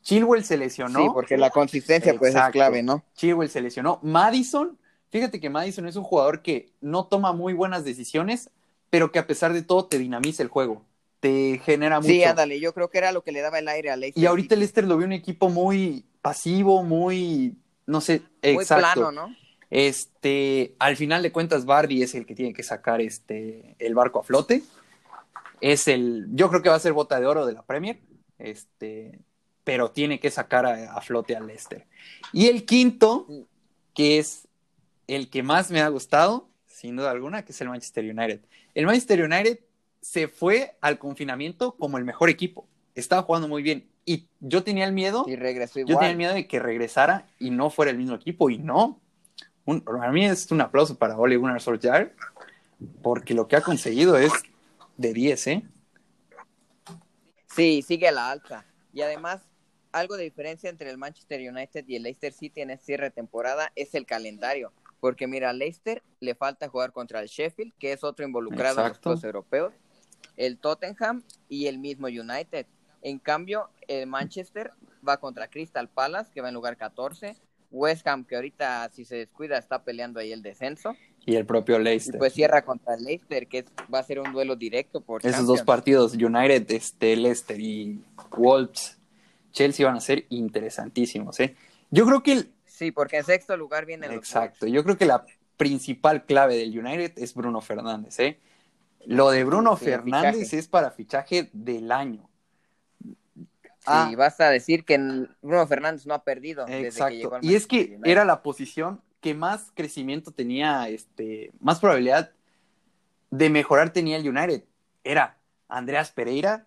Chilwell 0.03 0.45
se 0.45 0.57
lesionó. 0.57 1.01
Sí, 1.01 1.07
porque 1.13 1.37
la 1.37 1.51
consistencia 1.51 2.15
pues 2.19 2.35
es 2.35 2.43
clave, 2.51 2.83
¿no? 2.83 3.05
Chilwell 3.15 3.49
se 3.49 3.61
lesionó. 3.61 4.01
Madison, 4.03 4.79
fíjate 5.11 5.41
que 5.41 5.49
Madison 5.49 5.87
es 5.87 5.97
un 5.97 6.05
jugador 6.05 6.43
que 6.43 6.73
no 6.81 7.07
toma 7.07 7.33
muy 7.33 7.53
buenas 7.53 7.85
decisiones, 7.85 8.51
pero 8.91 9.13
que 9.13 9.19
a 9.19 9.27
pesar 9.27 9.53
de 9.53 9.63
todo 9.63 9.87
te 9.87 9.99
dinamiza 9.99 10.43
el 10.43 10.49
juego. 10.49 10.85
Te 11.21 11.61
genera 11.65 12.01
mucho. 12.01 12.13
Sí, 12.13 12.25
ándale, 12.25 12.59
yo 12.59 12.75
creo 12.75 12.91
que 12.91 12.99
era 12.99 13.13
lo 13.13 13.23
que 13.23 13.31
le 13.31 13.41
daba 13.41 13.61
el 13.61 13.69
aire 13.69 13.91
a 13.91 13.97
Leicester. 13.97 14.23
Y 14.23 14.27
ahorita 14.27 14.57
Leicester 14.57 14.85
lo 14.85 14.97
vio 14.97 15.07
un 15.07 15.13
equipo 15.13 15.49
muy 15.49 16.05
pasivo, 16.21 16.83
muy, 16.83 17.57
no 17.87 18.01
sé, 18.01 18.23
muy 18.43 18.65
plano, 18.65 19.13
¿no? 19.13 19.35
Este, 19.75 20.75
al 20.79 20.99
final 20.99 21.23
de 21.23 21.33
cuentas, 21.33 21.65
Bardi 21.65 22.03
es 22.03 22.15
el 22.15 22.27
que 22.27 22.35
tiene 22.35 22.53
que 22.53 22.63
sacar 22.63 23.01
este, 23.01 23.75
el 23.79 23.95
barco 23.95 24.21
a 24.21 24.23
flote. 24.23 24.63
Es 25.63 25.89
el, 25.89 26.27
yo 26.33 26.51
creo 26.51 26.61
que 26.61 26.69
va 26.69 26.75
a 26.75 26.79
ser 26.79 26.93
bota 26.93 27.19
de 27.19 27.25
oro 27.25 27.47
de 27.47 27.55
la 27.55 27.63
Premier. 27.63 27.99
Este, 28.39 29.19
pero 29.65 29.91
tiene 29.91 30.21
que 30.21 30.31
sacar 30.31 30.67
a, 30.67 31.01
flote 31.01 31.35
al 31.35 31.47
Leicester. 31.47 31.87
Y 32.35 32.49
el 32.49 32.67
quinto, 32.67 33.27
que 33.95 34.19
es 34.19 34.47
el 35.07 35.31
que 35.31 35.43
más 35.43 35.71
me 35.71 35.81
ha 35.81 35.89
gustado, 35.89 36.51
sin 36.67 36.97
duda 36.97 37.11
alguna, 37.11 37.43
que 37.43 37.53
es 37.53 37.61
el 37.63 37.71
Manchester 37.71 38.05
United. 38.05 38.41
El 38.75 38.85
Manchester 38.85 39.23
United 39.23 39.59
se 40.03 40.29
fue 40.29 40.77
al 40.83 40.99
confinamiento 40.99 41.77
como 41.79 41.97
el 41.97 42.05
mejor 42.05 42.29
equipo. 42.29 42.69
Estaba 42.95 43.23
jugando 43.23 43.49
muy 43.49 43.63
bien. 43.63 43.89
Y 44.05 44.27
yo 44.41 44.63
tenía 44.65 44.85
el 44.85 44.93
miedo. 44.93 45.25
Y 45.27 45.37
regresó 45.37 45.81
igual. 45.81 45.95
Yo 45.95 45.99
tenía 45.99 46.11
el 46.11 46.19
miedo 46.19 46.35
de 46.35 46.47
que 46.47 46.59
regresara 46.59 47.27
y 47.39 47.49
no 47.49 47.71
fuera 47.71 47.91
el 47.91 47.97
mismo 47.97 48.17
equipo. 48.17 48.51
Y 48.51 48.59
no. 48.59 49.01
Un, 49.65 49.81
para 49.81 50.11
mí 50.11 50.27
es 50.27 50.51
un 50.51 50.61
aplauso 50.61 50.97
para 50.97 51.17
Ole 51.17 51.37
Gunnar 51.37 51.61
Solskjaer. 51.61 52.15
Porque 53.03 53.35
lo 53.35 53.47
que 53.47 53.57
ha 53.57 53.61
conseguido 53.61 54.17
es 54.17 54.33
de 54.97 55.13
10, 55.13 55.47
¿eh? 55.47 55.63
Sí, 57.55 57.83
sigue 57.83 58.09
a 58.09 58.13
la 58.13 58.31
alta. 58.31 58.67
Y 58.93 59.03
además, 59.03 59.43
algo 59.93 60.17
de 60.17 60.25
diferencia 60.25 60.71
entre 60.71 60.91
el 60.91 60.99
Manchester 60.99 61.41
United 61.41 61.85
y 61.87 61.97
el 61.97 62.03
Leicester 62.03 62.33
City 62.33 62.63
en 62.63 62.71
este 62.71 62.87
cierre 62.87 63.05
de 63.05 63.11
temporada 63.11 63.71
es 63.77 63.95
el 63.95 64.07
calendario. 64.07 64.73
Porque 65.01 65.27
mira, 65.27 65.51
a 65.51 65.53
Leicester 65.53 66.03
le 66.21 66.35
falta 66.35 66.69
jugar 66.69 66.93
contra 66.93 67.21
el 67.21 67.29
Sheffield, 67.29 67.73
que 67.79 67.93
es 67.93 68.05
otro 68.05 68.25
involucrado 68.25 68.85
en 68.87 68.93
los 69.05 69.25
europeos, 69.25 69.75
el 70.37 70.59
Tottenham 70.59 71.23
y 71.49 71.67
el 71.67 71.79
mismo 71.79 72.07
United. 72.07 72.67
En 73.03 73.19
cambio, 73.19 73.69
el 73.89 74.07
Manchester 74.07 74.73
va 75.07 75.19
contra 75.19 75.49
Crystal 75.49 75.89
Palace, 75.89 76.31
que 76.33 76.41
va 76.41 76.49
en 76.49 76.55
lugar 76.55 76.77
14, 76.77 77.37
West 77.73 78.07
Ham, 78.07 78.25
que 78.25 78.37
ahorita 78.37 78.89
si 78.93 79.05
se 79.05 79.17
descuida 79.17 79.59
está 79.59 79.83
peleando 79.83 80.21
ahí 80.21 80.33
el 80.33 80.43
descenso. 80.43 80.97
Y 81.25 81.37
el 81.37 81.47
propio 81.47 81.79
Leicester. 81.79 82.17
Y 82.17 82.19
pues 82.19 82.33
cierra 82.33 82.65
contra 82.65 82.95
el 82.95 83.05
Leicester, 83.05 83.47
que 83.49 83.65
va 83.93 83.99
a 84.01 84.03
ser 84.03 84.21
un 84.21 84.33
duelo 84.33 84.57
directo 84.57 85.01
por 85.01 85.25
Esos 85.25 85.47
dos 85.47 85.63
partidos, 85.63 86.15
United, 86.15 86.71
este, 86.71 87.17
Leicester 87.17 87.61
y 87.61 88.01
Wolves 88.31 88.99
Chelsea 89.53 89.87
van 89.87 89.97
a 89.97 90.01
ser 90.01 90.27
interesantísimos. 90.31 91.39
¿eh? 91.41 91.55
Yo 91.91 92.07
creo 92.07 92.23
que... 92.23 92.33
El... 92.33 92.53
Sí, 92.65 92.91
porque 92.91 93.19
en 93.19 93.25
sexto 93.25 93.57
lugar 93.57 93.87
viene 93.87 94.07
el... 94.07 94.13
Exacto, 94.13 94.67
yo 94.67 94.83
creo 94.83 94.97
que 94.97 95.07
la 95.07 95.25
principal 95.57 96.25
clave 96.25 96.57
del 96.57 96.77
United 96.77 97.13
es 97.17 97.35
Bruno 97.35 97.61
Fernández. 97.61 98.19
¿eh? 98.19 98.41
Lo 99.07 99.31
de 99.31 99.45
Bruno 99.45 99.77
Fernández 99.77 100.53
es 100.53 100.67
para 100.67 100.91
fichaje 100.91 101.51
del 101.53 101.93
año. 101.93 102.29
Ah, 103.87 104.09
y 104.11 104.15
basta 104.15 104.51
decir 104.51 104.85
que 104.85 104.99
Bruno 105.41 105.67
Fernández 105.67 106.07
no 106.07 106.15
ha 106.15 106.23
perdido. 106.23 106.67
Exacto. 106.69 107.39
y 107.41 107.55
es 107.55 107.67
que 107.67 107.99
era 108.05 108.25
la 108.25 108.43
posición 108.43 109.01
que 109.21 109.35
más 109.35 109.71
crecimiento 109.75 110.33
tenía, 110.33 110.89
este, 110.89 111.53
más 111.61 111.81
probabilidad 111.81 112.33
de 113.31 113.51
mejorar 113.51 113.93
tenía 113.93 114.17
el 114.17 114.29
United. 114.29 114.65
Era 115.05 115.39
Andreas 115.69 116.13
Pereira 116.13 116.67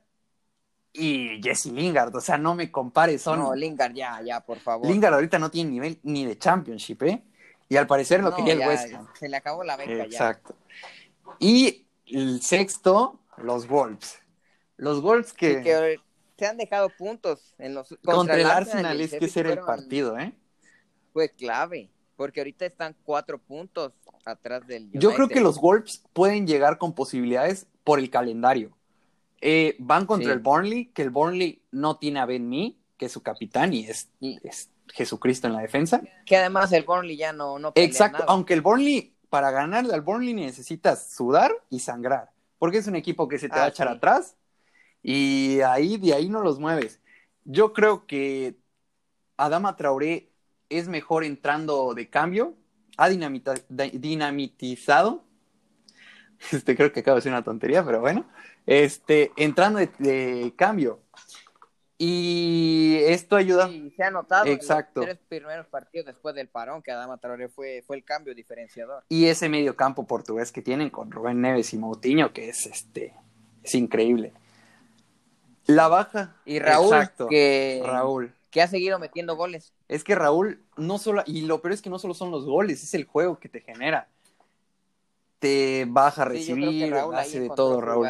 y 0.91 1.41
Jesse 1.43 1.67
Lingard, 1.67 2.15
o 2.15 2.21
sea, 2.21 2.37
no 2.37 2.55
me 2.55 2.71
compares, 2.71 3.21
son... 3.21 3.39
No, 3.39 3.53
Lingard 3.53 3.93
ya, 3.93 4.21
ya, 4.21 4.39
por 4.39 4.59
favor. 4.59 4.87
Lingard 4.87 5.13
ahorita 5.13 5.37
no 5.37 5.51
tiene 5.51 5.71
nivel 5.71 5.99
ni 6.03 6.25
de 6.25 6.37
Championship, 6.37 7.03
¿eh? 7.03 7.23
Y 7.67 7.75
al 7.75 7.87
parecer 7.87 8.23
lo 8.23 8.33
quería 8.33 8.53
el 8.53 8.59
West 8.59 8.93
Ham. 8.93 9.07
Se 9.19 9.27
le 9.27 9.37
acabó 9.37 9.63
la 9.63 9.75
beca 9.75 9.91
ya. 9.91 10.03
Exacto. 10.03 10.55
Y 11.39 11.85
el 12.05 12.41
sexto, 12.41 13.19
los 13.37 13.67
Wolves. 13.67 14.19
Los 14.77 15.01
Wolves 15.01 15.33
que... 15.33 15.61
que 15.61 15.99
se 16.37 16.45
han 16.45 16.57
dejado 16.57 16.89
puntos 16.89 17.53
en 17.57 17.73
los... 17.73 17.95
Contra, 18.03 18.35
el 18.35 18.45
Arsenal, 18.45 18.99
es 18.99 19.13
que 19.13 19.27
ser 19.27 19.47
el 19.47 19.59
partido, 19.59 20.17
¿eh? 20.17 20.33
Fue 21.13 21.29
clave, 21.29 21.89
porque 22.15 22.41
ahorita 22.41 22.65
están 22.65 22.95
cuatro 23.03 23.37
puntos 23.37 23.93
atrás 24.25 24.65
del 24.67 24.89
Yo 24.91 25.13
creo 25.13 25.29
que 25.29 25.39
los 25.39 25.59
Wolves 25.59 26.03
pueden 26.13 26.45
llegar 26.45 26.77
con 26.77 26.93
posibilidades 26.93 27.67
por 27.83 27.99
el 27.99 28.09
calendario. 28.09 28.75
Eh, 29.41 29.75
van 29.79 30.05
contra 30.05 30.33
el 30.33 30.39
Burnley, 30.39 30.87
que 30.87 31.03
el 31.03 31.09
Burnley 31.09 31.61
no 31.71 31.97
tiene 31.97 32.19
a 32.19 32.25
Ben 32.25 32.49
Mee, 32.49 32.75
que 32.97 33.05
es 33.05 33.11
su 33.11 33.21
capitán 33.21 33.73
y 33.73 33.85
es, 33.85 34.09
es, 34.19 34.69
Jesucristo 34.93 35.47
en 35.47 35.53
la 35.53 35.61
defensa. 35.61 36.01
Que 36.25 36.37
además 36.37 36.71
el 36.71 36.83
Burnley 36.83 37.15
ya 37.15 37.31
no, 37.31 37.59
no 37.59 37.71
Exacto, 37.75 38.23
aunque 38.27 38.53
el 38.53 38.61
Burnley, 38.61 39.13
para 39.29 39.51
ganarle 39.51 39.93
al 39.93 40.01
Burnley 40.01 40.33
necesitas 40.33 41.13
sudar 41.13 41.51
y 41.69 41.79
sangrar, 41.79 42.31
porque 42.57 42.79
es 42.79 42.87
un 42.87 42.95
equipo 42.95 43.27
que 43.27 43.37
se 43.37 43.47
te 43.47 43.55
va 43.55 43.63
a 43.63 43.65
ah, 43.65 43.69
echar 43.69 43.87
atrás 43.87 44.35
y 45.07 45.61
ahí 45.61 45.97
de 45.97 46.15
ahí 46.15 46.29
no 46.29 46.41
los 46.41 46.59
mueves. 46.59 46.99
Yo 47.43 47.73
creo 47.73 48.07
que 48.07 48.55
Adama 49.37 49.75
Traoré 49.75 50.31
es 50.69 50.87
mejor 50.87 51.23
entrando 51.23 51.93
de 51.93 52.09
cambio, 52.09 52.55
ha 52.97 53.09
dinamitizado. 53.09 55.23
Este 56.51 56.75
creo 56.75 56.91
que 56.91 56.99
acaba 56.99 57.15
de 57.15 57.21
ser 57.21 57.31
una 57.31 57.43
tontería, 57.43 57.85
pero 57.85 58.01
bueno 58.01 58.25
este, 58.65 59.31
entrando 59.37 59.79
de, 59.79 60.53
cambio. 60.55 60.99
Y 61.97 62.97
esto 63.05 63.37
ayuda. 63.37 63.69
Sí, 63.69 63.93
se 63.95 64.03
ha 64.03 64.11
notado 64.11 64.47
Exacto. 64.47 65.01
los 65.01 65.11
tres 65.11 65.19
primeros 65.29 65.65
partidos 65.67 66.07
después 66.07 66.35
del 66.35 66.49
parón 66.49 66.81
que 66.81 66.91
Adama 66.91 67.17
Traoré 67.17 67.47
fue, 67.47 67.83
fue 67.87 67.95
el 67.95 68.03
cambio 68.03 68.35
diferenciador. 68.35 69.05
Y 69.07 69.27
ese 69.27 69.47
medio 69.47 69.77
campo 69.77 70.05
portugués 70.05 70.51
que 70.51 70.61
tienen 70.61 70.89
con 70.89 71.09
Rubén 71.09 71.39
Neves 71.39 71.73
y 71.73 71.77
Moutinho, 71.77 72.33
que 72.33 72.49
es 72.49 72.65
este 72.65 73.13
es 73.63 73.75
increíble. 73.75 74.33
La 75.65 75.87
baja. 75.87 76.35
Y 76.45 76.59
Raúl, 76.59 76.93
Exacto. 76.93 77.27
que, 77.27 77.81
Raúl. 77.85 78.33
que 78.51 78.61
ha 78.61 78.67
seguido 78.67 78.99
metiendo 78.99 79.35
goles. 79.35 79.73
Es 79.87 80.03
que 80.03 80.15
Raúl 80.15 80.63
no 80.77 80.97
solo, 80.97 81.23
y 81.25 81.41
lo 81.41 81.61
peor 81.61 81.73
es 81.73 81.81
que 81.81 81.89
no 81.89 81.99
solo 81.99 82.13
son 82.13 82.31
los 82.31 82.45
goles, 82.45 82.83
es 82.83 82.93
el 82.93 83.05
juego 83.05 83.39
que 83.39 83.49
te 83.49 83.61
genera 83.61 84.07
te 85.39 85.85
baja 85.87 86.23
a 86.23 86.25
recibir, 86.25 86.93
hace 86.93 87.39
de 87.39 87.49
todo, 87.49 87.81
Raúl. 87.81 88.07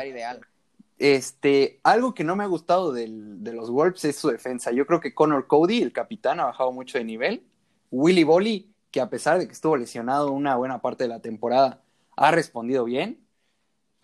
Este, 0.98 1.82
algo 1.84 2.14
que 2.14 2.24
no 2.24 2.38
me 2.38 2.46
ha 2.46 2.48
gustado 2.48 2.94
del, 2.94 3.44
de 3.44 3.52
los 3.52 3.70
Wolves 3.70 4.06
es 4.06 4.16
su 4.16 4.30
defensa. 4.30 4.72
Yo 4.72 4.86
creo 4.86 5.02
que 5.02 5.14
Connor 5.14 5.46
Cody, 5.46 5.82
el 5.82 5.92
capitán, 5.92 6.40
ha 6.40 6.46
bajado 6.46 6.72
mucho 6.72 6.98
de 6.98 7.04
nivel. 7.04 7.44
Willy 7.92 8.24
Bolly, 8.24 8.74
que 8.92 9.02
a 9.02 9.10
pesar 9.10 9.38
de 9.38 9.48
que 9.48 9.54
estuvo 9.54 9.76
lesionado 9.76 10.32
una 10.32 10.56
buena 10.56 10.82
parte 10.82 11.04
de 11.04 11.10
la 11.10 11.20
temporada, 11.20 11.84
ha 12.16 12.32
respondido 12.32 12.86
bien. 12.86 13.25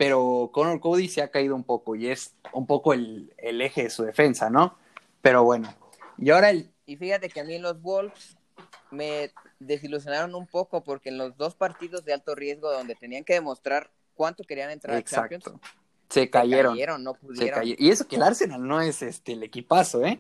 Pero 0.01 0.49
Connor 0.51 0.79
Cody 0.79 1.07
se 1.07 1.21
ha 1.21 1.29
caído 1.29 1.55
un 1.55 1.63
poco 1.63 1.95
y 1.95 2.07
es 2.07 2.33
un 2.53 2.65
poco 2.65 2.93
el, 2.93 3.31
el 3.37 3.61
eje 3.61 3.83
de 3.83 3.91
su 3.91 4.01
defensa, 4.01 4.49
¿no? 4.49 4.75
Pero 5.21 5.43
bueno. 5.43 5.71
Y 6.17 6.31
ahora 6.31 6.49
el. 6.49 6.71
Y 6.87 6.95
fíjate 6.95 7.29
que 7.29 7.39
a 7.39 7.43
mí 7.43 7.59
los 7.59 7.79
Wolves 7.83 8.35
me 8.89 9.31
desilusionaron 9.59 10.33
un 10.33 10.47
poco 10.47 10.83
porque 10.83 11.09
en 11.09 11.19
los 11.19 11.37
dos 11.37 11.53
partidos 11.53 12.03
de 12.03 12.13
alto 12.13 12.33
riesgo 12.33 12.71
donde 12.71 12.95
tenían 12.95 13.23
que 13.23 13.33
demostrar 13.33 13.91
cuánto 14.15 14.43
querían 14.43 14.71
entrar 14.71 14.97
a 14.97 15.03
Champions, 15.03 15.45
se 16.09 16.31
cayeron. 16.31 17.03
no 17.03 17.13
pudieron. 17.13 17.61
Y 17.63 17.91
eso 17.91 18.07
que 18.07 18.15
el 18.15 18.23
Arsenal 18.23 18.67
no 18.67 18.81
es 18.81 19.03
este 19.03 19.33
el 19.33 19.43
equipazo, 19.43 20.03
¿eh? 20.03 20.19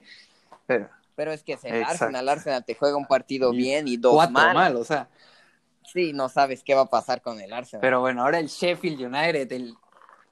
Pero, 0.67 0.91
Pero 1.15 1.31
es 1.31 1.41
que 1.41 1.53
es 1.53 1.63
el 1.63 1.83
Arsenal, 1.83 2.29
Arsenal 2.29 2.63
te 2.63 2.75
juega 2.75 2.97
un 2.97 3.07
partido 3.07 3.49
bien 3.49 3.87
y 3.87 3.97
dos 3.97 4.13
cuatro 4.13 4.33
mal. 4.33 4.75
o 4.75 4.83
sea. 4.83 5.09
Sí, 5.83 6.13
no 6.13 6.29
sabes 6.29 6.63
qué 6.63 6.75
va 6.75 6.81
a 6.81 6.89
pasar 6.89 7.21
con 7.21 7.39
el 7.39 7.51
Arsenal. 7.51 7.81
Pero 7.81 7.99
bueno, 7.99 8.23
ahora 8.23 8.39
el 8.39 8.47
Sheffield 8.47 9.01
United, 9.01 9.51
el 9.51 9.75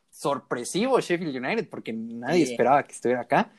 sorpresivo 0.10 1.00
Sheffield 1.00 1.36
United, 1.36 1.70
porque 1.70 1.94
nadie 1.94 2.44
esperaba 2.44 2.84
que 2.84 2.94
estuviera 2.94 3.22
acá. 3.22 3.52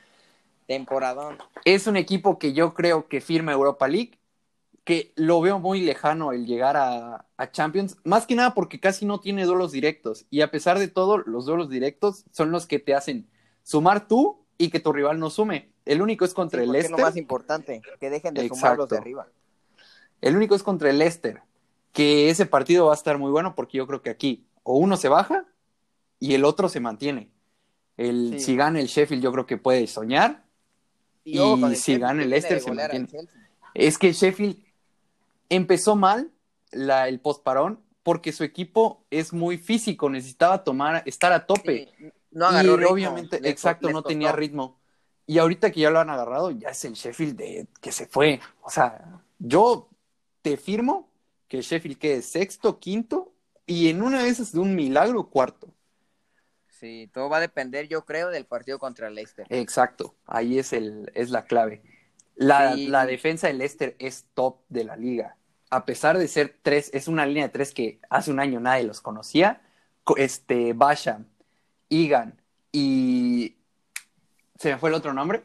Temporadón. 0.67 1.37
Es 1.65 1.87
un 1.87 1.97
equipo 1.97 2.39
que 2.39 2.53
yo 2.53 2.75
creo 2.75 3.09
que 3.09 3.21
firma 3.21 3.53
Europa 3.53 3.89
League, 3.89 4.19
que 4.85 5.13
lo 5.17 5.41
veo 5.41 5.59
muy 5.59 5.81
lejano 5.81 6.33
el 6.33 6.47
llegar 6.47 6.77
a, 6.77 7.27
a 7.37 7.51
Champions, 7.51 7.97
más 8.05 8.27
que 8.27 8.35
nada 8.35 8.55
porque 8.55 8.81
casi 8.81 9.05
no 9.05 9.21
tiene 9.21 9.45
duelos 9.45 9.73
directos. 9.73 10.27
Y 10.31 10.41
a 10.41 10.51
pesar 10.51 10.79
de 10.79 10.89
todo, 10.89 11.19
los 11.19 11.45
duelos 11.47 11.69
directos 11.71 12.25
son 12.31 12.51
los 12.51 12.67
que 12.67 12.79
te 12.79 12.95
hacen 12.95 13.29
sumar 13.63 14.09
tú 14.09 14.47
y 14.59 14.71
que 14.71 14.81
tu 14.81 14.93
rival 14.93 15.19
no 15.19 15.31
sume. 15.31 15.73
El 15.85 16.03
único 16.03 16.25
es 16.25 16.35
contra 16.35 16.61
Sí, 16.61 16.65
el 16.67 16.73
Leicester. 16.73 16.95
Es 16.95 17.01
lo 17.01 17.07
más 17.07 17.17
importante, 17.17 17.83
que 17.99 18.11
dejen 18.11 18.35
de 18.35 18.43
Exacto. 18.43 18.57
sumar 18.61 18.77
los 18.79 18.89
de 18.89 18.99
arriba. 18.99 19.29
El 20.21 20.37
único 20.37 20.55
es 20.55 20.63
contra 20.63 20.91
el 20.91 20.99
Leicester, 20.99 21.43
que 21.93 22.31
ese 22.31 22.47
partido 22.47 22.87
va 22.87 22.93
a 22.93 22.97
estar 22.97 23.19
muy 23.19 23.31
bueno 23.31 23.55
porque 23.55 23.79
yo 23.79 23.87
creo 23.87 24.03
que 24.03 24.11
aquí 24.11 24.47
o 24.63 24.77
uno 24.77 24.97
se 24.97 25.09
baja 25.09 25.47
y 26.19 26.35
el 26.35 26.45
otro 26.45 26.69
se 26.69 26.81
mantiene. 26.81 27.31
El, 27.97 28.35
Sí. 28.39 28.41
Si 28.41 28.57
gana 28.57 28.81
el 28.81 28.87
Sheffield, 28.87 29.23
yo 29.23 29.33
creo 29.33 29.47
que 29.47 29.57
puede 29.57 29.87
soñar. 29.87 30.45
Y 31.25 31.33
si 31.39 31.39
Sheffield, 31.93 32.01
gana 32.01 32.23
el 32.23 32.31
Leicester, 32.31 32.61
se 32.61 32.73
mantiene. 32.73 33.09
Es 33.75 33.99
que 33.99 34.09
el 34.09 34.15
Sheffield 34.15 34.57
empezó 35.49 35.97
mal 35.97 36.31
la, 36.71 37.09
el 37.09 37.21
postparón 37.21 37.81
porque 38.03 38.33
su 38.33 38.45
equipo 38.45 39.05
es 39.11 39.33
muy 39.33 39.59
físico, 39.59 40.09
necesitaba 40.09 40.65
tomar, 40.65 41.03
estar 41.07 41.33
a 41.33 41.47
tope. 41.47 41.91
Sí, 41.99 42.11
no 42.31 42.47
agarró 42.47 42.73
y 42.73 42.77
ritmo, 42.77 42.93
obviamente, 42.93 43.41
les- 43.41 43.51
exacto, 43.53 43.89
les 43.89 43.95
no 43.95 44.03
tenía 44.03 44.33
ritmo. 44.33 44.79
Y 45.27 45.39
ahorita 45.39 45.71
que 45.71 45.81
ya 45.81 45.91
lo 45.91 46.01
han 46.01 46.11
agarrado, 46.11 46.51
ya 46.51 46.71
es 46.71 46.85
el 46.85 46.95
Sheffield 46.95 47.37
de, 47.37 47.67
que 47.81 47.93
se 47.93 48.07
fue. 48.07 48.41
O 48.63 48.71
sea, 48.71 49.21
yo 49.39 49.89
te 50.43 50.57
firmo 50.57 51.10
que 51.51 51.57
el 51.59 51.65
Sheffield 51.65 51.99
quede 51.99 52.23
sexto, 52.23 52.79
quinto 52.79 53.35
y 53.67 53.89
en 53.91 54.03
una 54.03 54.23
de 54.23 54.29
esas 54.29 54.53
de 54.53 54.61
un 54.61 54.75
milagro 54.77 55.29
cuarto. 55.29 55.75
Sí, 56.69 57.11
todo 57.13 57.29
va 57.29 57.39
a 57.39 57.41
depender, 57.41 57.89
yo 57.89 58.05
creo, 58.07 58.31
del 58.31 58.47
partido 58.47 58.79
contra 58.79 59.09
el 59.09 59.17
Leicester. 59.17 59.47
Exacto, 59.51 60.15
ahí 60.27 60.61
es, 60.61 60.73
el, 60.73 61.11
es 61.15 61.31
la 61.31 61.45
clave. 61.45 61.83
La, 62.37 62.75
Sí. 62.75 62.87
la 62.87 63.05
defensa 63.05 63.49
del 63.49 63.59
Leicester 63.59 63.97
es 63.99 64.27
top 64.33 64.61
de 64.69 64.85
la 64.85 64.97
liga. 64.97 65.37
A 65.71 65.85
pesar 65.85 66.17
de 66.17 66.29
ser 66.29 66.57
tres, 66.63 66.89
es 66.95 67.09
una 67.09 67.27
línea 67.27 67.43
de 67.45 67.49
tres 67.51 67.75
que 67.75 68.01
hace 68.09 68.31
un 68.31 68.39
año 68.41 68.61
nadie 68.61 68.85
los 68.85 69.01
conocía. 69.01 69.61
Co- 70.05 70.17
Este, 70.17 70.73
Basham, 70.73 71.27
Egan 71.91 72.41
y. 72.73 73.57
Se 74.57 74.71
me 74.73 74.79
fue 74.79 74.89
el 74.91 74.95
otro 74.95 75.13
nombre. 75.13 75.43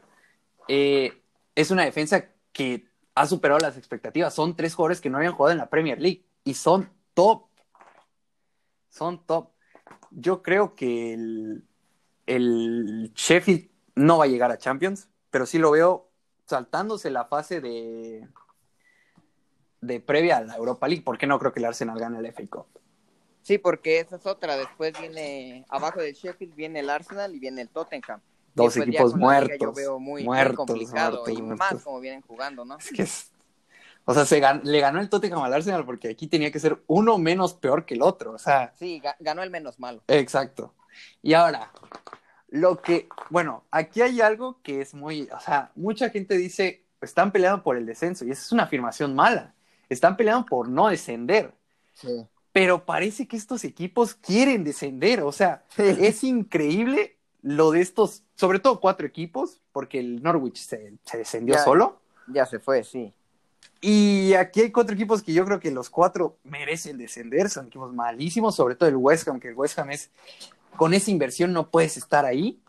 Eh, 0.68 1.20
es 1.54 1.70
una 1.70 1.84
defensa 1.84 2.26
que 2.52 2.88
ha 3.16 3.26
superado 3.26 3.58
las 3.58 3.76
expectativas. 3.78 4.34
Son 4.34 4.54
tres 4.54 4.74
jugadores 4.74 5.00
que 5.00 5.10
no 5.10 5.16
habían 5.16 5.32
jugado 5.32 5.52
en 5.52 5.58
la 5.58 5.70
Premier 5.70 6.00
League 6.00 6.26
y 6.44 6.54
son 6.54 6.92
top. 7.14 7.46
Son 8.90 9.24
top. 9.26 9.50
Yo 10.10 10.42
creo 10.42 10.74
que 10.74 11.14
el, 11.14 11.64
el 12.26 13.12
Sheffield 13.14 13.70
no 13.94 14.18
va 14.18 14.24
a 14.24 14.28
llegar 14.28 14.52
a 14.52 14.58
Champions, 14.58 15.08
pero 15.30 15.46
sí 15.46 15.58
lo 15.58 15.70
veo 15.70 16.10
saltándose 16.44 17.10
la 17.10 17.24
fase 17.24 17.62
de, 17.62 18.28
de 19.80 20.00
previa 20.00 20.36
a 20.36 20.42
la 20.42 20.56
Europa 20.56 20.86
League. 20.86 21.02
¿Por 21.02 21.16
qué 21.16 21.26
no 21.26 21.38
creo 21.38 21.54
que 21.54 21.60
el 21.60 21.66
Arsenal 21.66 21.98
gane 21.98 22.18
el 22.18 22.26
FA 22.26 22.42
Cup? 22.50 22.66
Sí, 23.40 23.56
porque 23.56 24.00
esa 24.00 24.16
es 24.16 24.26
otra. 24.26 24.58
Después 24.58 24.92
viene, 25.00 25.64
abajo 25.70 26.00
del 26.00 26.12
Sheffield 26.12 26.54
viene 26.54 26.80
el 26.80 26.90
Arsenal 26.90 27.34
y 27.34 27.38
viene 27.38 27.62
el 27.62 27.70
Tottenham. 27.70 28.20
Dos 28.56 28.74
ya 28.74 28.82
equipos 28.82 29.12
la 29.12 29.16
liga 29.16 29.26
muertos. 29.26 29.58
Yo 29.60 29.72
veo 29.72 29.98
muy, 30.00 30.22
muy 30.22 30.24
muertos, 30.24 30.56
complicado 30.66 31.16
muertos, 31.22 31.38
y 31.38 31.42
muertos. 31.42 31.72
más 31.72 31.82
como 31.84 32.00
vienen 32.00 32.22
jugando, 32.22 32.64
¿no? 32.64 32.78
Es 32.78 32.90
que 32.90 33.02
es- 33.02 33.30
o 34.04 34.14
sea, 34.14 34.24
se 34.24 34.40
gan- 34.40 34.62
le 34.64 34.80
ganó 34.80 35.00
el 35.00 35.08
Tottenham 35.08 35.42
al 35.42 35.52
Arsenal 35.52 35.84
porque 35.84 36.08
aquí 36.08 36.26
tenía 36.26 36.50
que 36.50 36.58
ser 36.60 36.82
uno 36.86 37.18
menos 37.18 37.54
peor 37.54 37.84
que 37.84 37.94
el 37.94 38.02
otro. 38.02 38.32
O 38.32 38.38
sea, 38.38 38.72
Sí, 38.78 39.00
ga- 39.02 39.16
ganó 39.20 39.42
el 39.42 39.50
menos 39.50 39.78
malo. 39.78 40.02
Exacto. 40.08 40.74
Y 41.22 41.34
ahora, 41.34 41.70
lo 42.48 42.80
que, 42.80 43.08
bueno, 43.30 43.64
aquí 43.70 44.00
hay 44.02 44.20
algo 44.20 44.60
que 44.62 44.80
es 44.80 44.94
muy, 44.94 45.28
o 45.36 45.40
sea, 45.40 45.70
mucha 45.74 46.10
gente 46.10 46.36
dice, 46.36 46.84
están 47.00 47.32
peleando 47.32 47.62
por 47.62 47.76
el 47.76 47.84
descenso, 47.84 48.24
y 48.24 48.30
esa 48.30 48.42
es 48.42 48.52
una 48.52 48.62
afirmación 48.64 49.14
mala. 49.14 49.54
Están 49.88 50.16
peleando 50.16 50.46
por 50.46 50.68
no 50.68 50.88
descender, 50.88 51.52
Sí. 51.92 52.26
pero 52.52 52.86
parece 52.86 53.26
que 53.28 53.36
estos 53.36 53.64
equipos 53.64 54.14
quieren 54.14 54.64
descender, 54.64 55.20
o 55.22 55.32
sea, 55.32 55.64
es 55.76 56.24
increíble 56.24 57.15
lo 57.48 57.70
de 57.70 57.80
estos, 57.80 58.24
sobre 58.34 58.58
todo 58.58 58.80
cuatro 58.80 59.06
equipos, 59.06 59.62
porque 59.72 60.00
el 60.00 60.20
Norwich 60.22 60.58
se, 60.58 60.94
se 61.04 61.16
descendió 61.18 61.54
Ya. 61.54 61.62
solo. 61.64 62.00
Ya 62.26 62.44
se 62.44 62.58
fue, 62.58 62.82
sí. 62.82 63.14
Y 63.80 64.34
aquí 64.34 64.62
hay 64.62 64.72
cuatro 64.72 64.94
equipos 64.94 65.22
que 65.22 65.32
yo 65.32 65.44
creo 65.44 65.60
que 65.60 65.70
los 65.70 65.88
cuatro 65.88 66.38
merecen 66.42 66.98
descender, 66.98 67.48
son 67.48 67.66
equipos 67.68 67.92
malísimos, 67.94 68.56
sobre 68.56 68.74
todo 68.74 68.88
el 68.88 68.96
West 68.96 69.28
Ham, 69.28 69.38
que 69.38 69.48
el 69.48 69.54
West 69.54 69.78
Ham 69.78 69.90
es, 69.90 70.10
con 70.76 70.92
esa 70.92 71.10
inversión 71.12 71.52
no 71.52 71.70
puedes 71.70 71.96
estar 71.96 72.24
ahí. 72.24 72.60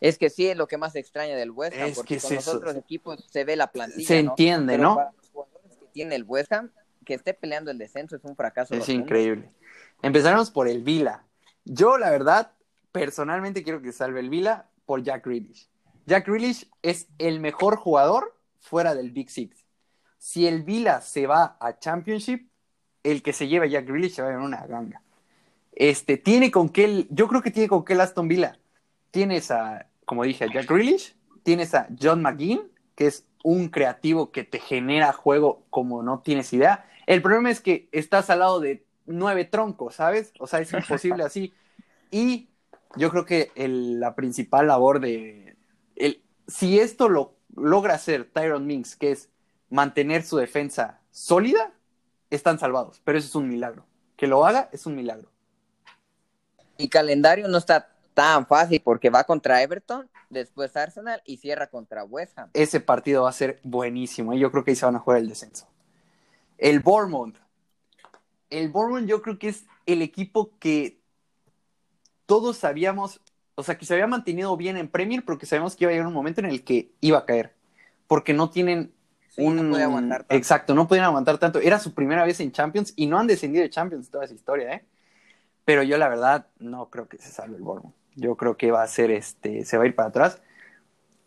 Es 0.00 0.18
que 0.18 0.28
sí 0.28 0.48
es 0.48 0.56
lo 0.56 0.66
que 0.66 0.76
más 0.76 0.96
extraña 0.96 1.36
del 1.36 1.52
West 1.52 1.76
Ham, 1.76 1.88
Es 1.88 1.94
porque 1.96 2.08
que 2.08 2.14
es 2.16 2.22
con 2.24 2.34
los 2.34 2.46
eso. 2.48 2.56
otros 2.56 2.74
equipos 2.76 3.24
se 3.30 3.44
ve 3.44 3.54
la 3.54 3.70
plantilla, 3.70 4.08
Se 4.08 4.22
¿no? 4.22 4.30
entiende, 4.30 4.72
Pero 4.74 4.82
¿no? 4.82 4.94
para 4.96 5.12
los 5.12 5.30
jugadores 5.30 5.76
que 5.78 5.86
tiene 5.92 6.16
el 6.16 6.24
West 6.24 6.52
Ham, 6.52 6.70
que 7.04 7.14
esté 7.14 7.32
peleando 7.32 7.70
el 7.70 7.78
descenso 7.78 8.16
es 8.16 8.24
un 8.24 8.34
fracaso. 8.34 8.74
Es 8.74 8.88
increíble. 8.88 9.50
Empezaremos 10.02 10.50
por 10.50 10.66
el 10.66 10.82
Vila. 10.82 11.24
Yo, 11.64 11.96
la 11.96 12.10
verdad, 12.10 12.52
personalmente 13.00 13.62
quiero 13.62 13.82
que 13.82 13.92
salve 13.92 14.20
el 14.20 14.30
Vila 14.30 14.70
por 14.86 15.02
Jack 15.02 15.26
Grealish. 15.26 15.68
Jack 16.06 16.26
Grealish 16.26 16.70
es 16.82 17.08
el 17.18 17.40
mejor 17.40 17.76
jugador 17.76 18.34
fuera 18.58 18.94
del 18.94 19.10
Big 19.10 19.30
Six. 19.30 19.66
Si 20.18 20.46
el 20.46 20.62
Vila 20.62 21.02
se 21.02 21.26
va 21.26 21.58
a 21.60 21.78
Championship, 21.78 22.48
el 23.02 23.22
que 23.22 23.34
se 23.34 23.48
lleva 23.48 23.66
Jack 23.66 23.86
Grealish 23.86 24.14
se 24.14 24.22
va 24.22 24.34
a 24.34 24.38
una 24.38 24.66
ganga. 24.66 25.02
Este, 25.72 26.16
tiene 26.16 26.50
con 26.50 26.70
qué, 26.70 27.06
yo 27.10 27.28
creo 27.28 27.42
que 27.42 27.50
tiene 27.50 27.68
con 27.68 27.84
qué 27.84 27.92
el 27.92 28.00
Aston 28.00 28.28
Villa. 28.28 28.58
Tienes 29.10 29.50
a, 29.50 29.88
como 30.06 30.24
dije, 30.24 30.46
Jack 30.52 30.66
Grealish, 30.70 31.14
tienes 31.42 31.74
a 31.74 31.88
John 32.00 32.22
McGinn, 32.22 32.62
que 32.94 33.08
es 33.08 33.26
un 33.44 33.68
creativo 33.68 34.32
que 34.32 34.42
te 34.42 34.58
genera 34.58 35.12
juego 35.12 35.66
como 35.68 36.02
no 36.02 36.20
tienes 36.20 36.52
idea. 36.54 36.88
El 37.06 37.20
problema 37.20 37.50
es 37.50 37.60
que 37.60 37.88
estás 37.92 38.30
al 38.30 38.38
lado 38.38 38.58
de 38.58 38.86
nueve 39.04 39.44
troncos, 39.44 39.96
¿sabes? 39.96 40.32
O 40.38 40.46
sea, 40.46 40.60
es 40.60 40.72
imposible 40.72 41.22
así. 41.22 41.52
Y 42.10 42.48
yo 42.96 43.10
creo 43.10 43.24
que 43.24 43.50
el- 43.54 44.00
la 44.00 44.14
principal 44.14 44.68
labor 44.68 45.00
de... 45.00 45.56
El, 45.96 46.22
si 46.46 46.78
esto 46.78 47.08
lo 47.08 47.34
logra 47.54 47.94
hacer 47.94 48.30
Tyron 48.32 48.66
Minks, 48.66 48.96
que 48.96 49.12
es 49.12 49.30
mantener 49.70 50.22
su 50.22 50.36
defensa 50.36 51.00
sólida, 51.10 51.72
están 52.30 52.58
salvados. 52.58 53.00
Pero 53.04 53.18
eso 53.18 53.28
es 53.28 53.34
un 53.34 53.48
milagro. 53.48 53.84
Que 54.16 54.26
lo 54.26 54.46
haga 54.46 54.68
es 54.72 54.86
un 54.86 54.94
milagro. 54.94 55.30
Y 56.78 56.88
calendario 56.88 57.48
no 57.48 57.58
está 57.58 57.92
tan 58.14 58.46
fácil 58.46 58.80
porque 58.82 59.10
va 59.10 59.24
contra 59.24 59.62
Everton, 59.62 60.08
después 60.30 60.76
Arsenal 60.76 61.22
y 61.24 61.38
cierra 61.38 61.66
contra 61.68 62.04
West 62.04 62.38
Ham. 62.38 62.50
Ese 62.54 62.80
partido 62.80 63.24
va 63.24 63.30
a 63.30 63.32
ser 63.32 63.60
buenísimo. 63.62 64.32
Y 64.34 64.38
yo 64.38 64.50
creo 64.50 64.64
que 64.64 64.70
ahí 64.72 64.76
se 64.76 64.86
van 64.86 64.96
a 64.96 65.00
jugar 65.00 65.18
el 65.20 65.28
descenso. 65.28 65.68
El 66.58 66.80
Bournemouth. 66.80 67.36
El 68.50 68.68
Bournemouth 68.70 69.08
yo 69.08 69.22
creo 69.22 69.38
que 69.38 69.48
es 69.48 69.66
el 69.86 70.02
equipo 70.02 70.52
que 70.58 71.00
todos 72.26 72.56
sabíamos, 72.58 73.20
o 73.54 73.62
sea, 73.62 73.78
que 73.78 73.86
se 73.86 73.94
había 73.94 74.06
mantenido 74.06 74.56
bien 74.56 74.76
en 74.76 74.88
Premier, 74.88 75.24
pero 75.24 75.38
que 75.38 75.46
sabíamos 75.46 75.76
que 75.76 75.84
iba 75.84 75.90
a 75.90 75.94
llegar 75.94 76.06
un 76.08 76.14
momento 76.14 76.40
en 76.40 76.46
el 76.46 76.64
que 76.64 76.90
iba 77.00 77.18
a 77.18 77.24
caer. 77.26 77.54
Porque 78.06 78.34
no 78.34 78.50
tienen 78.50 78.92
Sí, 79.28 79.42
un... 79.42 79.70
no 79.70 79.76
aguantar 79.76 80.24
tanto. 80.24 80.34
Exacto, 80.34 80.74
no 80.74 80.88
podían 80.88 81.04
aguantar 81.06 81.38
tanto. 81.38 81.60
Era 81.60 81.78
su 81.78 81.94
primera 81.94 82.24
vez 82.24 82.40
en 82.40 82.52
Champions 82.52 82.92
y 82.96 83.06
no 83.06 83.18
han 83.18 83.26
descendido 83.26 83.62
de 83.62 83.70
Champions 83.70 84.10
toda 84.10 84.24
esa 84.24 84.34
historia, 84.34 84.72
¿eh? 84.74 84.84
Pero 85.64 85.82
yo 85.82 85.98
la 85.98 86.08
verdad 86.08 86.46
no 86.58 86.90
creo 86.90 87.08
que 87.08 87.18
se 87.18 87.30
salve 87.30 87.56
el 87.56 87.62
Bournemouth. 87.62 87.94
Yo 88.14 88.36
creo 88.36 88.56
que 88.56 88.70
va 88.70 88.82
a 88.82 88.88
ser 88.88 89.10
este, 89.10 89.64
se 89.64 89.76
va 89.78 89.84
a 89.84 89.86
ir 89.86 89.94
para 89.94 90.08
atrás. 90.08 90.40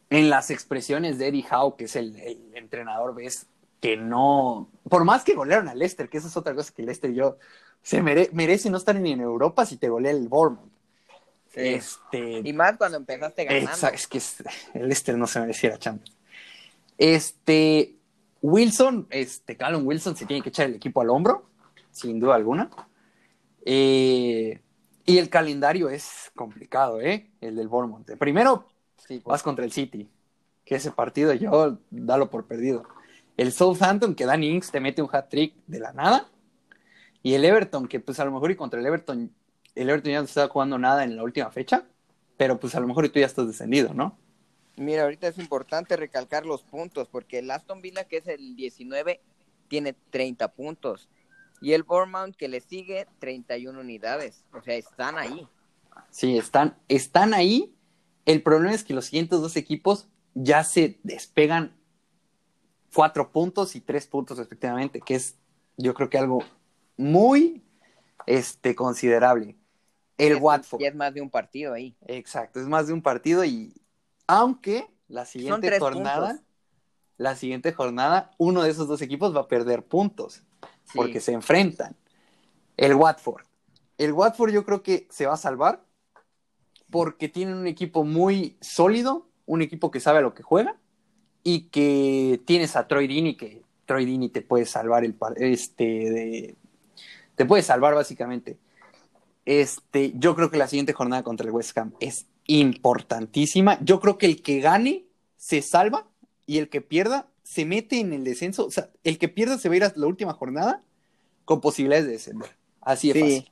En 0.10 0.30
las 0.30 0.50
expresiones 0.50 1.20
de 1.20 1.28
Eddie 1.28 1.46
Howe, 1.52 1.76
que 1.78 1.86
es 1.86 1.96
el, 1.96 2.16
el 2.20 2.52
entrenador, 2.56 3.14
ves 3.16 3.48
que 3.82 3.96
no, 3.98 4.70
por 4.90 5.06
más 5.06 5.24
que 5.24 5.36
golearon 5.36 5.70
al 5.70 5.80
Leicester, 5.80 6.10
que 6.10 6.18
esa 6.18 6.28
es 6.28 6.38
otra 6.38 6.56
cosa 6.56 6.74
que 6.76 6.84
Leicester 6.84 7.14
yo 7.14 7.38
se 7.84 8.02
mere- 8.02 8.30
merece 8.34 8.70
no 8.70 8.78
estar 8.78 8.96
ni 9.00 9.12
en 9.14 9.22
Europa 9.22 9.66
si 9.66 9.78
te 9.78 9.90
golea 9.90 10.12
el 10.12 10.28
Bournemouth. 10.28 10.72
Sí. 11.54 11.62
Este, 11.62 12.42
Y 12.44 12.54
más 12.54 12.78
cuando 12.78 12.98
empezaste 12.98 13.46
ganando. 13.46 13.70
Exacto, 13.72 13.96
es 13.96 14.08
que 14.08 14.22
el 14.80 14.84
Leicester 14.84 15.18
no 15.18 15.28
se 15.28 15.40
mereciera 15.40 15.78
Champions. 15.78 16.16
Este, 16.98 17.96
Wilson, 18.42 19.08
este, 19.10 19.58
Callum 19.58 19.86
Wilson 19.86 20.16
se 20.16 20.26
tiene 20.26 20.42
que 20.44 20.50
echar 20.50 20.68
el 20.68 20.76
equipo 20.76 21.02
al 21.02 21.10
hombro, 21.10 21.50
sin 21.92 22.20
duda 22.20 22.36
alguna. 22.36 22.70
Eh, 23.66 24.62
y 25.06 25.18
el 25.18 25.30
calendario 25.30 25.90
es 25.90 26.32
complicado, 26.36 27.02
¿eh? 27.02 27.32
El 27.42 27.56
del 27.56 27.68
Bournemouth. 27.68 28.18
Primero 28.18 28.68
Sí, 28.98 29.20
pues. 29.20 29.32
vas 29.34 29.44
contra 29.44 29.66
el 29.66 29.72
City, 29.72 30.10
que 30.66 30.76
ese 30.76 30.92
partido 30.92 31.34
yo 31.34 31.80
dalo 31.90 32.30
por 32.30 32.46
perdido. 32.46 32.84
El 33.38 33.52
Southampton, 33.52 34.14
que 34.16 34.26
Danny 34.26 34.50
Ings 34.50 34.72
te 34.72 34.80
mete 34.80 35.02
un 35.02 35.10
hat-trick 35.12 35.56
de 35.66 35.80
la 35.80 35.94
nada. 35.94 36.28
Y 37.24 37.34
el 37.34 37.44
Everton, 37.44 37.88
que 37.88 38.00
pues 38.00 38.20
a 38.20 38.26
lo 38.26 38.32
mejor 38.32 38.52
y 38.52 38.56
contra 38.56 38.80
el 38.80 38.86
Everton, 38.86 39.32
el 39.82 39.90
Everton 39.90 40.12
ya 40.12 40.20
no 40.20 40.26
estaba 40.26 40.50
jugando 40.50 40.78
nada 40.78 41.04
en 41.04 41.16
la 41.16 41.24
última 41.24 41.50
fecha, 41.52 41.86
pero 42.38 42.60
pues 42.60 42.76
a 42.76 42.80
lo 42.80 42.88
mejor 42.88 43.08
tú 43.10 43.20
ya 43.20 43.26
estás 43.26 43.48
descendido, 43.48 43.94
¿no? 43.94 44.18
Mira, 44.76 45.04
ahorita 45.04 45.28
es 45.28 45.38
importante 45.38 45.98
recalcar 45.98 46.46
los 46.46 46.64
puntos, 46.64 47.08
porque 47.10 47.40
el 47.40 47.52
Aston 47.52 47.82
Villa, 47.82 48.06
que 48.06 48.18
es 48.18 48.28
el 48.28 48.56
19, 48.56 49.20
tiene 49.68 49.94
30 50.10 50.54
puntos. 50.54 51.10
Y 51.62 51.74
el 51.74 51.84
Bournemouth, 51.84 52.36
que 52.36 52.48
le 52.48 52.62
sigue, 52.62 53.08
31 53.20 53.78
unidades. 53.78 54.46
O 54.54 54.62
sea, 54.62 54.76
están 54.76 55.18
ahí. 55.18 55.48
Sí, 56.10 56.38
están, 56.38 56.78
están 56.88 57.34
ahí. 57.34 57.76
El 58.26 58.42
problema 58.42 58.74
es 58.74 58.84
que 58.84 58.94
los 58.94 59.06
siguientes 59.06 59.42
dos 59.42 59.58
equipos 59.58 60.08
ya 60.34 60.64
se 60.64 61.00
despegan 61.04 61.76
cuatro 62.94 63.32
puntos 63.32 63.76
y 63.76 63.82
tres 63.82 64.08
puntos 64.08 64.38
respectivamente, 64.38 65.02
que 65.02 65.16
es 65.16 65.36
yo 65.78 65.94
creo 65.94 66.10
que 66.10 66.18
algo 66.18 66.44
muy 66.98 67.64
este, 68.26 68.76
considerable. 68.76 69.58
El 70.20 70.36
Watford. 70.36 70.82
Y 70.82 70.86
es 70.86 70.96
más 70.96 71.14
de 71.14 71.22
un 71.22 71.30
partido 71.30 71.74
ahí. 71.74 71.96
Exacto, 72.06 72.60
es 72.60 72.68
más 72.68 72.88
de 72.88 72.94
un 72.94 73.02
partido 73.02 73.44
y 73.44 73.74
aunque 74.28 74.88
la 75.08 75.26
siguiente 75.26 75.80
jornada, 75.80 76.40
la 77.18 77.36
siguiente 77.36 77.74
jornada, 77.74 78.32
uno 78.38 78.62
de 78.62 78.70
esos 78.70 78.88
dos 78.88 79.02
equipos 79.02 79.36
va 79.36 79.42
a 79.42 79.48
perder 79.48 79.84
puntos 79.84 80.44
porque 80.94 81.20
se 81.20 81.32
enfrentan. 81.32 81.96
El 82.78 82.96
Watford. 82.96 83.44
El 83.98 84.14
Watford 84.14 84.52
yo 84.52 84.64
creo 84.64 84.84
que 84.84 85.08
se 85.10 85.26
va 85.26 85.34
a 85.34 85.38
salvar 85.38 85.84
porque 86.90 87.28
tienen 87.28 87.56
un 87.56 87.68
equipo 87.68 88.04
muy 88.04 88.58
sólido, 88.62 89.28
un 89.46 89.62
equipo 89.62 89.92
que 89.92 90.00
sabe 90.00 90.20
a 90.20 90.22
lo 90.22 90.34
que 90.34 90.44
juega 90.44 90.78
y 91.44 91.70
que 91.70 92.42
tienes 92.46 92.76
a 92.76 92.88
Troy 92.88 93.08
Dini 93.08 93.36
que 93.36 93.64
Troy 93.86 94.06
Dini 94.06 94.30
te 94.30 94.42
puede 94.42 94.66
salvar 94.66 95.04
el 95.04 95.16
este 95.38 95.84
de, 95.84 96.56
te 97.36 97.46
puede 97.46 97.64
salvar 97.64 97.96
básicamente. 97.96 98.60
Este, 99.46 100.14
yo 100.16 100.36
creo 100.36 100.52
que 100.52 100.58
la 100.58 100.68
siguiente 100.68 100.94
jornada 100.94 101.24
contra 101.24 101.46
el 101.46 101.52
West 101.52 101.78
Ham 101.78 101.94
es 102.00 102.28
importantísima. 102.46 103.78
Yo 103.82 104.00
creo 104.00 104.18
que 104.18 104.26
el 104.26 104.42
que 104.42 104.60
gane 104.60 105.06
se 105.38 105.62
salva 105.62 106.08
y 106.46 106.58
el 106.58 106.70
que 106.70 106.82
pierda 106.82 107.28
se 107.44 107.66
mete 107.66 108.00
en 108.00 108.14
el 108.14 108.24
descenso. 108.24 108.66
O 108.66 108.72
sea, 108.72 108.90
el 109.04 109.18
que 109.18 109.30
pierda 109.30 109.58
se 109.58 109.70
va 109.70 109.74
a 109.74 109.78
ir 109.78 109.84
a 109.84 109.94
la 109.96 110.08
última 110.08 110.34
jornada 110.34 110.84
con 111.46 111.62
posibilidades 111.62 112.06
de 112.06 112.12
descender. 112.14 112.50
Así 112.82 113.12
es 113.12 113.18
sí. 113.18 113.48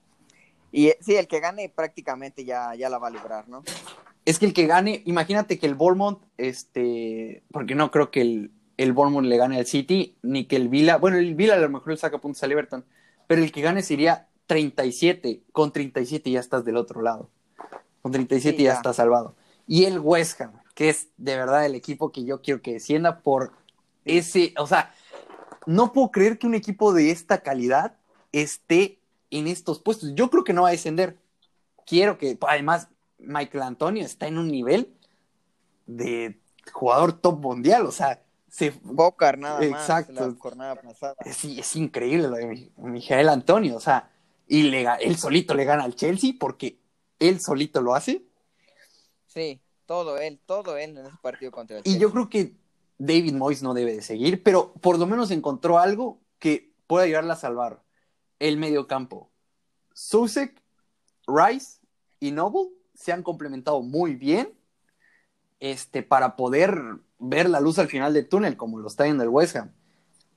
Y 0.71 0.91
sí, 0.99 1.15
el 1.15 1.27
que 1.27 1.39
gane 1.39 1.69
prácticamente 1.69 2.45
ya, 2.45 2.75
ya 2.75 2.89
la 2.89 2.97
va 2.97 3.07
a 3.07 3.11
librar, 3.11 3.47
¿no? 3.47 3.63
Es 4.25 4.37
que 4.37 4.45
el 4.45 4.53
que 4.53 4.67
gane, 4.67 5.01
imagínate 5.05 5.57
que 5.57 5.65
el 5.65 5.75
Bournemouth, 5.75 6.21
este, 6.37 7.43
porque 7.51 7.73
no 7.73 7.89
creo 7.89 8.11
que 8.11 8.21
el, 8.21 8.51
el 8.75 8.93
Bournemouth 8.93 9.25
le 9.25 9.37
gane 9.37 9.57
al 9.57 9.65
City, 9.65 10.17
ni 10.21 10.45
que 10.45 10.57
el 10.57 10.67
Vila, 10.67 10.97
bueno, 10.97 11.17
el 11.17 11.33
Vila 11.35 11.55
a 11.55 11.59
lo 11.59 11.69
mejor 11.69 11.93
le 11.93 11.97
saca 11.97 12.19
puntos 12.19 12.43
al 12.43 12.51
Everton, 12.51 12.85
pero 13.25 13.41
el 13.41 13.51
que 13.51 13.61
gane 13.61 13.81
sería 13.81 14.27
37, 14.47 15.43
con 15.51 15.71
37 15.71 16.31
ya 16.31 16.39
estás 16.39 16.65
del 16.65 16.77
otro 16.77 17.01
lado, 17.01 17.29
con 18.01 18.11
37 18.11 18.63
ya. 18.63 18.73
estás 18.73 18.95
salvado. 18.95 19.35
Y 19.67 19.85
el 19.85 19.99
West 19.99 20.41
Ham, 20.41 20.53
que 20.73 20.89
es 20.89 21.09
de 21.17 21.35
verdad 21.35 21.65
el 21.65 21.75
equipo 21.75 22.11
que 22.11 22.23
yo 22.23 22.41
quiero 22.41 22.61
que 22.61 22.73
descienda 22.73 23.19
por 23.19 23.51
ese, 24.05 24.53
o 24.57 24.65
sea, 24.65 24.93
no 25.65 25.91
puedo 25.91 26.11
creer 26.11 26.39
que 26.39 26.47
un 26.47 26.55
equipo 26.55 26.93
de 26.93 27.11
esta 27.11 27.39
calidad 27.39 27.97
esté 28.31 29.01
en 29.29 29.47
estos 29.47 29.79
puestos. 29.79 30.13
Yo 30.15 30.29
creo 30.29 30.43
que 30.45 30.53
no 30.53 30.63
va 30.63 30.69
a 30.69 30.71
descender. 30.71 31.17
Quiero 31.85 32.17
que, 32.17 32.37
además, 32.47 32.87
Michael 33.19 33.63
Antonio 33.63 34.05
está 34.05 34.27
en 34.27 34.37
un 34.37 34.47
nivel 34.47 34.93
de 35.85 36.39
jugador 36.71 37.13
top 37.13 37.39
mundial, 37.39 37.85
o 37.85 37.91
sea, 37.91 38.23
se 38.49 38.73
Bocar 38.81 39.37
nada 39.37 39.63
Exacto. 39.63 40.13
más 40.13 40.33
la 40.33 40.39
jornada 40.39 40.75
pasada. 40.75 41.15
Sí, 41.31 41.59
es 41.59 41.75
increíble 41.75 42.27
lo 42.27 42.35
de 42.35 42.71
Miguel 42.77 43.29
Antonio, 43.29 43.75
o 43.75 43.79
sea, 43.79 44.09
y 44.47 44.63
le, 44.63 44.87
él 45.01 45.17
solito 45.17 45.53
le 45.53 45.65
gana 45.65 45.83
al 45.83 45.95
Chelsea 45.95 46.31
porque 46.39 46.79
él 47.19 47.39
solito 47.39 47.81
lo 47.81 47.95
hace. 47.95 48.25
Sí, 49.25 49.61
todo 49.85 50.17
él, 50.17 50.39
todo 50.45 50.77
él 50.77 50.97
en 50.97 51.05
ese 51.05 51.17
partido 51.21 51.51
contra 51.51 51.77
el 51.77 51.83
Chelsea. 51.83 51.97
Y 51.97 52.01
yo 52.01 52.11
creo 52.11 52.29
que 52.29 52.55
David 52.97 53.33
Moyes 53.33 53.61
no 53.61 53.73
debe 53.73 53.93
de 53.93 54.01
seguir, 54.01 54.43
pero 54.43 54.73
por 54.73 54.97
lo 54.97 55.05
menos 55.05 55.31
encontró 55.31 55.77
algo 55.79 56.19
que 56.39 56.73
pueda 56.87 57.05
ayudarle 57.05 57.33
a 57.33 57.37
salvar 57.37 57.83
el 58.39 58.57
mediocampo. 58.57 59.29
Susek, 59.93 60.61
Rice 61.27 61.79
y 62.19 62.31
Noble 62.31 62.69
se 62.93 63.11
han 63.11 63.23
complementado 63.23 63.81
muy 63.81 64.15
bien 64.15 64.53
este, 65.59 66.03
para 66.03 66.35
poder 66.35 66.79
ver 67.19 67.49
la 67.49 67.59
luz 67.59 67.79
al 67.79 67.87
final 67.87 68.13
del 68.13 68.27
túnel, 68.27 68.57
como 68.57 68.79
lo 68.79 68.87
está 68.87 69.07
en 69.07 69.19
el 69.21 69.29
West 69.29 69.55
Ham. 69.55 69.71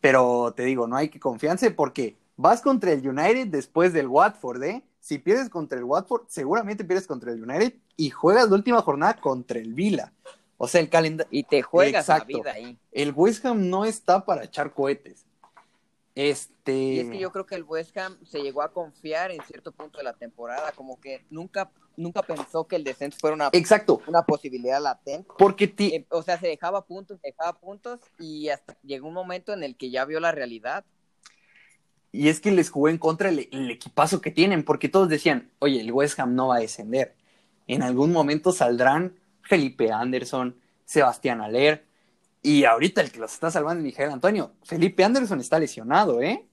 Pero 0.00 0.54
te 0.56 0.64
digo, 0.64 0.86
no 0.86 0.96
hay 0.96 1.08
que 1.10 1.20
confiarse 1.20 1.70
porque 1.70 2.16
vas 2.40 2.62
contra 2.62 2.92
el 2.92 3.06
United 3.06 3.48
después 3.48 3.92
del 3.92 4.08
Watford, 4.08 4.62
¿eh? 4.62 4.82
Si 5.00 5.18
pierdes 5.18 5.48
contra 5.48 5.78
el 5.78 5.84
Watford, 5.84 6.22
seguramente 6.28 6.84
pierdes 6.84 7.06
contra 7.06 7.32
el 7.32 7.42
United 7.42 7.74
y 7.96 8.10
juegas 8.10 8.48
la 8.48 8.56
última 8.56 8.82
jornada 8.82 9.14
contra 9.14 9.58
el 9.58 9.74
Vila. 9.74 10.12
O 10.56 10.68
sea, 10.68 10.80
el 10.80 10.90
calendario. 10.90 11.28
Y 11.30 11.42
te 11.44 11.62
juegas 11.62 12.08
la 12.08 12.20
vida 12.20 12.52
ahí. 12.52 12.78
El 12.92 13.12
West 13.14 13.44
Ham 13.46 13.68
no 13.68 13.84
está 13.84 14.24
para 14.24 14.44
echar 14.44 14.72
cohetes. 14.74 15.24
Este... 16.14 16.72
Y 16.72 17.00
es 17.00 17.10
que 17.10 17.18
yo 17.18 17.30
creo 17.32 17.46
que 17.46 17.54
el 17.54 17.64
West 17.64 17.96
Ham 17.96 18.18
se 18.24 18.42
llegó 18.42 18.62
a 18.62 18.72
confiar 18.72 19.30
en 19.30 19.40
cierto 19.42 19.72
punto 19.72 19.98
de 19.98 20.04
la 20.04 20.12
temporada, 20.12 20.72
como 20.72 21.00
que 21.00 21.24
nunca, 21.30 21.70
nunca 21.96 22.22
pensó 22.22 22.66
que 22.66 22.76
el 22.76 22.84
descenso 22.84 23.18
fuera 23.18 23.34
una, 23.34 23.48
Exacto. 23.52 24.02
una 24.06 24.22
posibilidad 24.22 24.82
latente. 24.82 25.30
Porque 25.38 25.66
ti... 25.66 25.94
Eh, 25.94 26.06
o 26.10 26.22
sea, 26.22 26.38
se 26.38 26.48
dejaba 26.48 26.84
puntos, 26.84 27.20
dejaba 27.22 27.58
puntos 27.58 28.00
y 28.18 28.48
hasta 28.48 28.76
llegó 28.82 29.08
un 29.08 29.14
momento 29.14 29.52
en 29.52 29.62
el 29.62 29.76
que 29.76 29.90
ya 29.90 30.04
vio 30.04 30.20
la 30.20 30.32
realidad. 30.32 30.84
Y 32.12 32.28
es 32.28 32.40
que 32.40 32.50
les 32.50 32.70
jugó 32.70 32.88
en 32.88 32.98
contra 32.98 33.28
el, 33.28 33.70
equipazo 33.70 34.20
que 34.20 34.30
tienen, 34.30 34.64
porque 34.64 34.88
todos 34.88 35.08
decían, 35.08 35.50
oye, 35.60 35.80
el 35.80 35.92
West 35.92 36.18
Ham 36.18 36.34
no 36.34 36.48
va 36.48 36.56
a 36.56 36.60
descender. 36.60 37.14
En 37.66 37.82
algún 37.82 38.12
momento 38.12 38.52
saldrán 38.52 39.14
Felipe 39.42 39.92
Anderson, 39.92 40.56
Sebastián 40.84 41.40
Aller, 41.40 41.84
y 42.42 42.64
ahorita 42.64 43.00
el 43.00 43.12
que 43.12 43.20
los 43.20 43.32
está 43.32 43.50
salvando 43.50 43.80
es 43.80 43.84
Miguel 43.84 44.10
Antonio. 44.10 44.52
Felipe 44.64 45.04
Anderson 45.04 45.40
está 45.40 45.58
lesionado, 45.58 46.20
¿eh? 46.20 46.46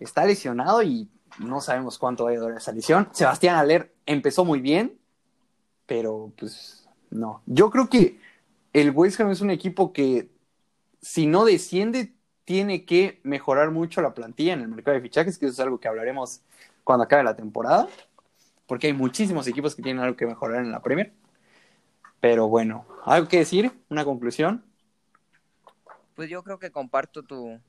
Está 0.00 0.26
lesionado 0.26 0.82
y 0.82 1.08
no 1.38 1.60
sabemos 1.60 1.98
cuánto 1.98 2.24
va 2.24 2.32
a 2.32 2.36
durar 2.36 2.58
esa 2.58 2.72
lesión. 2.72 3.08
Sebastián 3.12 3.56
Aller 3.56 3.94
empezó 4.06 4.44
muy 4.44 4.60
bien, 4.60 4.98
pero 5.86 6.32
pues 6.36 6.88
no. 7.10 7.42
Yo 7.46 7.70
creo 7.70 7.88
que 7.88 8.18
el 8.72 8.90
West 8.90 9.20
Ham 9.20 9.30
es 9.30 9.40
un 9.40 9.50
equipo 9.50 9.92
que 9.92 10.30
si 11.00 11.26
no 11.26 11.44
desciende 11.44 12.12
tiene 12.48 12.86
que 12.86 13.20
mejorar 13.24 13.70
mucho 13.70 14.00
la 14.00 14.14
plantilla 14.14 14.54
en 14.54 14.62
el 14.62 14.68
mercado 14.68 14.94
de 14.94 15.02
fichajes, 15.02 15.36
que 15.36 15.44
eso 15.44 15.52
es 15.52 15.60
algo 15.60 15.78
que 15.78 15.86
hablaremos 15.86 16.40
cuando 16.82 17.04
acabe 17.04 17.22
la 17.22 17.36
temporada, 17.36 17.86
porque 18.66 18.86
hay 18.86 18.94
muchísimos 18.94 19.46
equipos 19.46 19.74
que 19.74 19.82
tienen 19.82 20.02
algo 20.02 20.16
que 20.16 20.24
mejorar 20.24 20.64
en 20.64 20.72
la 20.72 20.80
Premier. 20.80 21.12
Pero 22.20 22.48
bueno, 22.48 22.86
¿algo 23.04 23.28
que 23.28 23.36
decir? 23.36 23.70
¿Una 23.90 24.02
conclusión? 24.06 24.64
pues 26.18 26.30
yo 26.30 26.42
creo 26.42 26.58
que 26.58 26.72
comparto 26.72 27.22
tu, 27.22 27.60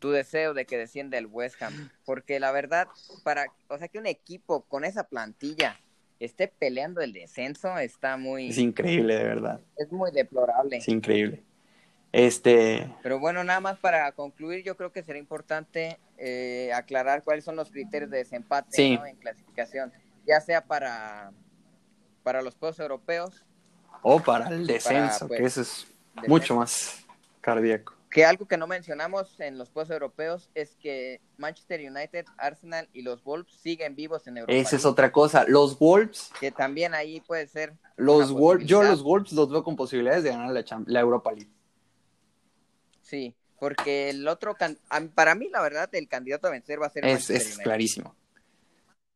tu 0.00 0.10
deseo 0.10 0.52
de 0.52 0.66
que 0.66 0.76
descienda 0.76 1.16
el 1.16 1.24
West 1.24 1.62
Ham, 1.62 1.88
porque 2.04 2.40
la 2.40 2.50
verdad, 2.50 2.88
para, 3.22 3.46
o 3.68 3.78
sea, 3.78 3.86
que 3.86 4.00
un 4.00 4.06
equipo 4.06 4.62
con 4.64 4.84
esa 4.84 5.04
plantilla 5.04 5.80
esté 6.18 6.48
peleando 6.48 7.00
el 7.00 7.14
descenso 7.14 7.78
está 7.78 8.16
muy... 8.16 8.48
Es 8.48 8.58
increíble, 8.58 9.14
de 9.16 9.24
verdad. 9.24 9.60
Es 9.78 9.92
muy 9.92 10.10
deplorable. 10.10 10.76
Es 10.76 10.88
increíble. 10.88 11.44
Este... 12.12 12.90
Pero 13.02 13.18
bueno, 13.18 13.44
nada 13.44 13.60
más 13.60 13.78
para 13.78 14.10
concluir, 14.12 14.64
yo 14.64 14.76
creo 14.76 14.92
que 14.92 15.02
será 15.02 15.18
importante 15.18 15.98
eh, 16.16 16.72
aclarar 16.74 17.22
cuáles 17.22 17.44
son 17.44 17.56
los 17.56 17.70
criterios 17.70 18.10
de 18.10 18.18
desempate 18.18 18.82
en 18.82 19.16
clasificación, 19.16 19.92
ya 20.26 20.40
sea 20.40 20.64
para, 20.64 21.32
para 22.22 22.42
los 22.42 22.54
puestos 22.54 22.80
europeos. 22.80 23.44
O 24.02 24.20
para 24.20 24.48
el 24.48 24.66
descenso, 24.66 25.28
que 25.28 25.38
pues, 25.38 25.58
eso 25.58 25.62
es 25.62 25.86
mucho 26.28 26.56
más 26.56 27.04
cardíaco. 27.40 27.94
Que 28.10 28.24
algo 28.24 28.48
que 28.48 28.56
no 28.56 28.66
mencionamos 28.66 29.38
en 29.38 29.58
los 29.58 29.68
puestos 29.68 29.94
europeos 29.94 30.48
es 30.54 30.76
que 30.76 31.20
Manchester 31.36 31.80
United, 31.80 32.24
Arsenal 32.38 32.88
y 32.94 33.02
los 33.02 33.22
Wolves 33.22 33.52
siguen 33.52 33.94
vivos 33.96 34.26
en 34.26 34.38
Europa. 34.38 34.58
Esa 34.58 34.76
es 34.76 34.86
otra 34.86 35.12
cosa. 35.12 35.44
Los 35.46 35.78
Wolves. 35.78 36.30
Que 36.40 36.50
también 36.50 36.94
ahí 36.94 37.20
puede 37.20 37.46
ser. 37.48 37.74
Los 37.96 38.32
Wolves, 38.32 38.66
yo 38.66 38.82
los 38.82 39.02
Wolves 39.02 39.32
los 39.32 39.50
veo 39.50 39.62
con 39.62 39.76
posibilidades 39.76 40.22
de 40.22 40.30
ganar 40.30 40.50
la, 40.50 40.64
la 40.86 41.00
Europa 41.00 41.32
League. 41.32 41.50
Sí, 43.08 43.34
porque 43.58 44.10
el 44.10 44.28
otro, 44.28 44.56
para 45.14 45.34
mí 45.34 45.48
la 45.48 45.62
verdad, 45.62 45.88
el 45.92 46.08
candidato 46.08 46.46
a 46.48 46.50
vencer 46.50 46.80
va 46.80 46.86
a 46.86 46.90
ser. 46.90 47.06
Es, 47.06 47.30
es 47.30 47.58
clarísimo. 47.58 48.14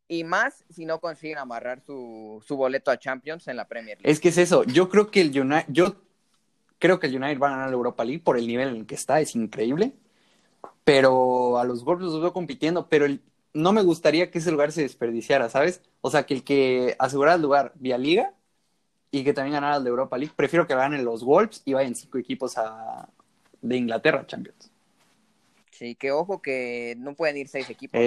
Y 0.09 0.24
más 0.24 0.64
si 0.70 0.85
no 0.85 1.00
consiguen 1.00 1.38
amarrar 1.38 1.81
su, 1.81 2.42
su 2.46 2.57
boleto 2.57 2.90
a 2.90 2.98
Champions 2.98 3.48
en 3.48 3.57
la 3.57 3.66
Premier 3.66 3.98
League. 3.98 4.11
Es 4.11 4.20
que 4.20 4.28
es 4.28 4.38
eso. 4.38 4.64
Yo 4.64 4.88
creo 4.88 5.11
que 5.11 5.20
el 5.20 5.38
United, 5.38 5.66
yo 5.68 5.96
Creo 6.83 6.98
que 6.98 7.07
el 7.07 7.14
United 7.14 7.38
va 7.38 7.46
a 7.46 7.50
ganar 7.52 7.68
la 7.68 7.76
Europa 7.76 8.05
League 8.05 8.24
por 8.24 8.37
el 8.37 8.44
nivel 8.44 8.70
en 8.70 8.74
el 8.74 8.87
que 8.87 8.96
está, 8.96 9.20
es 9.20 9.37
increíble. 9.37 9.92
Pero 10.85 11.59
a 11.59 11.64
los 11.64 11.85
Wolves 11.85 12.07
los 12.07 12.20
veo 12.20 12.33
compitiendo, 12.33 12.88
pero 12.88 13.07
no 13.55 13.72
me 13.72 13.83
gustaría 13.83 14.33
que 14.33 14.38
ese 14.38 14.50
lugar 14.50 14.72
se 14.72 14.83
desperdiciara, 14.83 15.48
¿sabes? 15.48 15.81
O 16.00 16.11
sea, 16.11 16.26
que 16.26 16.35
el 16.35 16.42
que 16.42 16.96
asegurara 16.98 17.37
el 17.37 17.42
lugar 17.42 17.72
vía 17.76 17.98
liga 17.98 18.35
y 19.12 19.24
que 19.24 19.33
también 19.33 19.55
ganara 19.55 19.78
la 19.78 19.88
Europa 19.88 20.18
League, 20.18 20.35
prefiero 20.37 20.66
que 20.66 20.74
ganen 20.74 21.05
los 21.05 21.24
Wolves 21.24 21.62
y 21.64 21.74
vayan 21.74 21.94
cinco 21.94 22.18
equipos 22.18 22.59
a... 22.59 23.09
de 23.62 23.77
Inglaterra 23.77 24.27
Champions. 24.27 24.70
Sí, 25.70 25.94
que 25.94 26.12
ojo 26.12 26.42
que 26.42 26.94
no 26.98 27.14
pueden 27.14 27.38
ir 27.38 27.48
seis 27.48 27.68
equipos. 27.70 27.98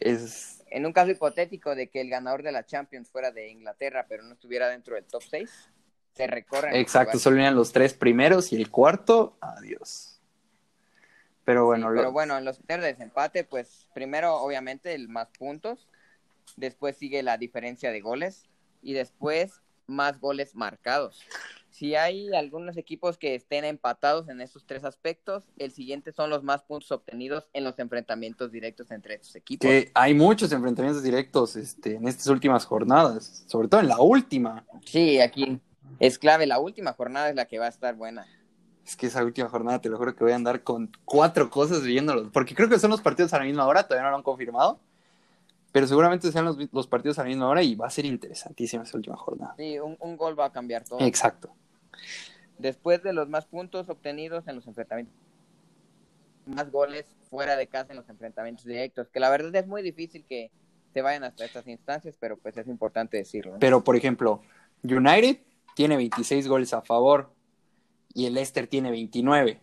es, 0.00 0.64
En 0.70 0.86
un 0.86 0.92
caso 0.92 1.10
hipotético 1.10 1.74
de 1.74 1.88
que 1.88 2.00
el 2.00 2.08
ganador 2.08 2.42
de 2.42 2.50
la 2.50 2.64
Champions 2.64 3.10
fuera 3.10 3.30
de 3.30 3.50
Inglaterra, 3.50 4.06
pero 4.08 4.22
no 4.22 4.32
estuviera 4.32 4.68
dentro 4.68 4.94
del 4.94 5.04
top 5.04 5.22
6, 5.28 5.50
se 6.14 6.26
recorren. 6.26 6.74
Exacto, 6.74 7.18
solo 7.18 7.36
irían 7.36 7.54
los 7.54 7.72
tres 7.72 7.94
primeros 7.94 8.52
y 8.52 8.56
el 8.56 8.70
cuarto, 8.70 9.36
adiós. 9.40 10.18
Pero 11.44 11.66
bueno. 11.66 11.90
Pero 11.94 12.10
bueno, 12.10 12.36
en 12.36 12.44
los 12.44 12.60
de 12.66 12.78
desempate, 12.78 13.44
pues 13.44 13.86
primero 13.94 14.36
obviamente 14.36 14.94
el 14.94 15.08
más 15.08 15.28
puntos, 15.38 15.88
después 16.56 16.96
sigue 16.96 17.22
la 17.22 17.38
diferencia 17.38 17.92
de 17.92 18.00
goles 18.00 18.48
y 18.82 18.94
después 18.94 19.60
más 19.86 20.20
goles 20.20 20.54
marcados. 20.54 21.24
Si 21.78 21.94
hay 21.94 22.34
algunos 22.34 22.76
equipos 22.76 23.18
que 23.18 23.36
estén 23.36 23.64
empatados 23.64 24.28
en 24.28 24.40
esos 24.40 24.64
tres 24.66 24.82
aspectos, 24.82 25.44
el 25.58 25.70
siguiente 25.70 26.10
son 26.10 26.28
los 26.28 26.42
más 26.42 26.64
puntos 26.64 26.90
obtenidos 26.90 27.46
en 27.52 27.62
los 27.62 27.78
enfrentamientos 27.78 28.50
directos 28.50 28.90
entre 28.90 29.14
estos 29.14 29.36
equipos. 29.36 29.68
Que 29.68 29.92
hay 29.94 30.12
muchos 30.12 30.50
enfrentamientos 30.50 31.04
directos 31.04 31.54
este, 31.54 31.94
en 31.94 32.08
estas 32.08 32.26
últimas 32.26 32.64
jornadas, 32.64 33.44
sobre 33.46 33.68
todo 33.68 33.80
en 33.80 33.86
la 33.86 34.00
última. 34.00 34.64
Sí, 34.84 35.20
aquí 35.20 35.60
es 36.00 36.18
clave, 36.18 36.48
la 36.48 36.58
última 36.58 36.94
jornada 36.94 37.30
es 37.30 37.36
la 37.36 37.44
que 37.44 37.60
va 37.60 37.66
a 37.66 37.70
estar 37.70 37.94
buena. 37.94 38.26
Es 38.84 38.96
que 38.96 39.06
esa 39.06 39.22
última 39.22 39.48
jornada, 39.48 39.80
te 39.80 39.88
lo 39.88 39.98
juro 39.98 40.16
que 40.16 40.24
voy 40.24 40.32
a 40.32 40.36
andar 40.36 40.64
con 40.64 40.90
cuatro 41.04 41.48
cosas 41.48 41.84
viéndolos, 41.84 42.30
porque 42.32 42.56
creo 42.56 42.68
que 42.68 42.80
son 42.80 42.90
los 42.90 43.02
partidos 43.02 43.32
a 43.34 43.38
la 43.38 43.44
misma 43.44 43.64
hora, 43.68 43.84
todavía 43.84 44.02
no 44.02 44.10
lo 44.10 44.16
han 44.16 44.24
confirmado, 44.24 44.80
pero 45.70 45.86
seguramente 45.86 46.32
sean 46.32 46.44
los, 46.44 46.56
los 46.72 46.88
partidos 46.88 47.20
a 47.20 47.22
la 47.22 47.28
misma 47.28 47.46
hora 47.46 47.62
y 47.62 47.76
va 47.76 47.86
a 47.86 47.90
ser 47.90 48.04
interesantísima 48.04 48.82
esa 48.82 48.96
última 48.96 49.16
jornada. 49.16 49.54
Sí, 49.56 49.78
un, 49.78 49.96
un 50.00 50.16
gol 50.16 50.36
va 50.36 50.46
a 50.46 50.50
cambiar 50.50 50.82
todo. 50.82 50.98
Exacto. 51.02 51.54
Después 52.58 53.02
de 53.02 53.12
los 53.12 53.28
más 53.28 53.46
puntos 53.46 53.88
obtenidos 53.88 54.48
en 54.48 54.56
los 54.56 54.66
enfrentamientos, 54.66 55.14
más 56.46 56.70
goles 56.70 57.06
fuera 57.30 57.56
de 57.56 57.66
casa 57.66 57.92
en 57.92 57.96
los 57.96 58.08
enfrentamientos 58.08 58.64
directos, 58.64 59.08
que 59.08 59.20
la 59.20 59.30
verdad 59.30 59.54
es 59.54 59.66
muy 59.66 59.82
difícil 59.82 60.24
que 60.24 60.50
se 60.92 61.02
vayan 61.02 61.24
hasta 61.24 61.44
estas 61.44 61.66
instancias, 61.66 62.16
pero 62.18 62.36
pues 62.36 62.56
es 62.56 62.66
importante 62.66 63.16
decirlo. 63.16 63.56
Pero, 63.60 63.84
por 63.84 63.96
ejemplo, 63.96 64.42
United 64.82 65.38
tiene 65.74 65.96
26 65.96 66.48
goles 66.48 66.72
a 66.72 66.82
favor 66.82 67.30
y 68.14 68.26
el 68.26 68.34
Leicester 68.34 68.66
tiene 68.66 68.90
29. 68.90 69.60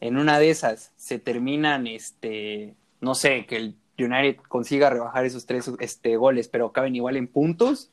En 0.00 0.16
una 0.16 0.38
de 0.38 0.50
esas 0.50 0.92
se 0.96 1.18
terminan, 1.18 1.86
este, 1.86 2.74
no 3.00 3.14
sé, 3.14 3.46
que 3.46 3.56
el 3.56 3.76
United 3.98 4.38
consiga 4.48 4.90
rebajar 4.90 5.24
esos 5.24 5.46
tres 5.46 5.70
este, 5.80 6.16
goles, 6.16 6.48
pero 6.48 6.72
caben 6.72 6.96
igual 6.96 7.16
en 7.16 7.28
puntos, 7.28 7.90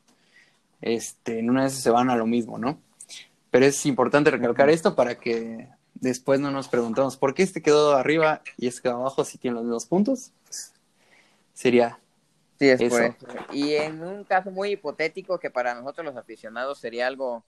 este, 0.81 1.39
en 1.39 1.49
una 1.49 1.61
de 1.61 1.67
esas 1.67 1.81
se 1.81 1.91
van 1.91 2.09
a 2.09 2.15
lo 2.15 2.25
mismo, 2.25 2.57
¿no? 2.57 2.79
Pero 3.53 3.67
es 3.67 3.85
importante 3.85 4.31
recalcar 4.31 4.71
esto 4.71 4.95
para 4.95 5.19
que 5.19 5.69
después 5.93 6.39
no 6.39 6.49
nos 6.49 6.67
preguntemos 6.67 7.17
por 7.17 7.35
qué 7.35 7.43
este 7.43 7.61
quedó 7.61 7.95
arriba 7.95 8.41
y 8.57 8.65
este 8.65 8.81
quedó 8.81 8.95
abajo 8.95 9.23
si 9.23 9.37
tiene 9.37 9.53
los 9.57 9.63
mismos 9.65 9.85
puntos. 9.85 10.31
Pues, 10.43 10.73
sería 11.53 11.99
Sí, 12.57 12.67
es 12.69 12.79
por 12.89 13.03
Eso. 13.03 13.15
eso. 13.15 13.37
Y 13.51 13.75
en 13.75 14.01
un 14.01 14.23
caso 14.23 14.49
muy 14.49 14.71
hipotético 14.71 15.37
que 15.39 15.51
para 15.51 15.75
nosotros 15.75 16.03
los 16.03 16.17
aficionados 16.17 16.79
sería 16.79 17.05
algo, 17.05 17.43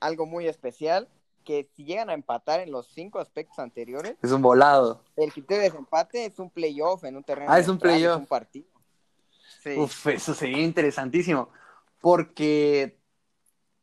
algo 0.00 0.24
muy 0.24 0.48
especial, 0.48 1.08
que 1.44 1.68
si 1.76 1.84
llegan 1.84 2.08
a 2.08 2.14
empatar 2.14 2.60
en 2.60 2.70
los 2.72 2.86
cinco 2.88 3.18
aspectos 3.18 3.58
anteriores, 3.58 4.16
es 4.22 4.32
un 4.32 4.40
volado. 4.40 5.02
el 5.16 5.30
criterio 5.30 5.58
de 5.62 5.68
desempate 5.68 6.24
es 6.24 6.38
un 6.38 6.48
playoff 6.48 7.04
en 7.04 7.16
un 7.16 7.22
terreno 7.22 7.52
Ah, 7.52 7.58
es 7.58 7.68
un 7.68 7.78
playoff. 7.78 8.16
un 8.18 8.26
partido. 8.26 8.66
Sí. 9.62 9.76
Uf, 9.76 10.06
eso 10.06 10.32
sería 10.32 10.60
interesantísimo. 10.62 11.50
Porque 12.00 12.96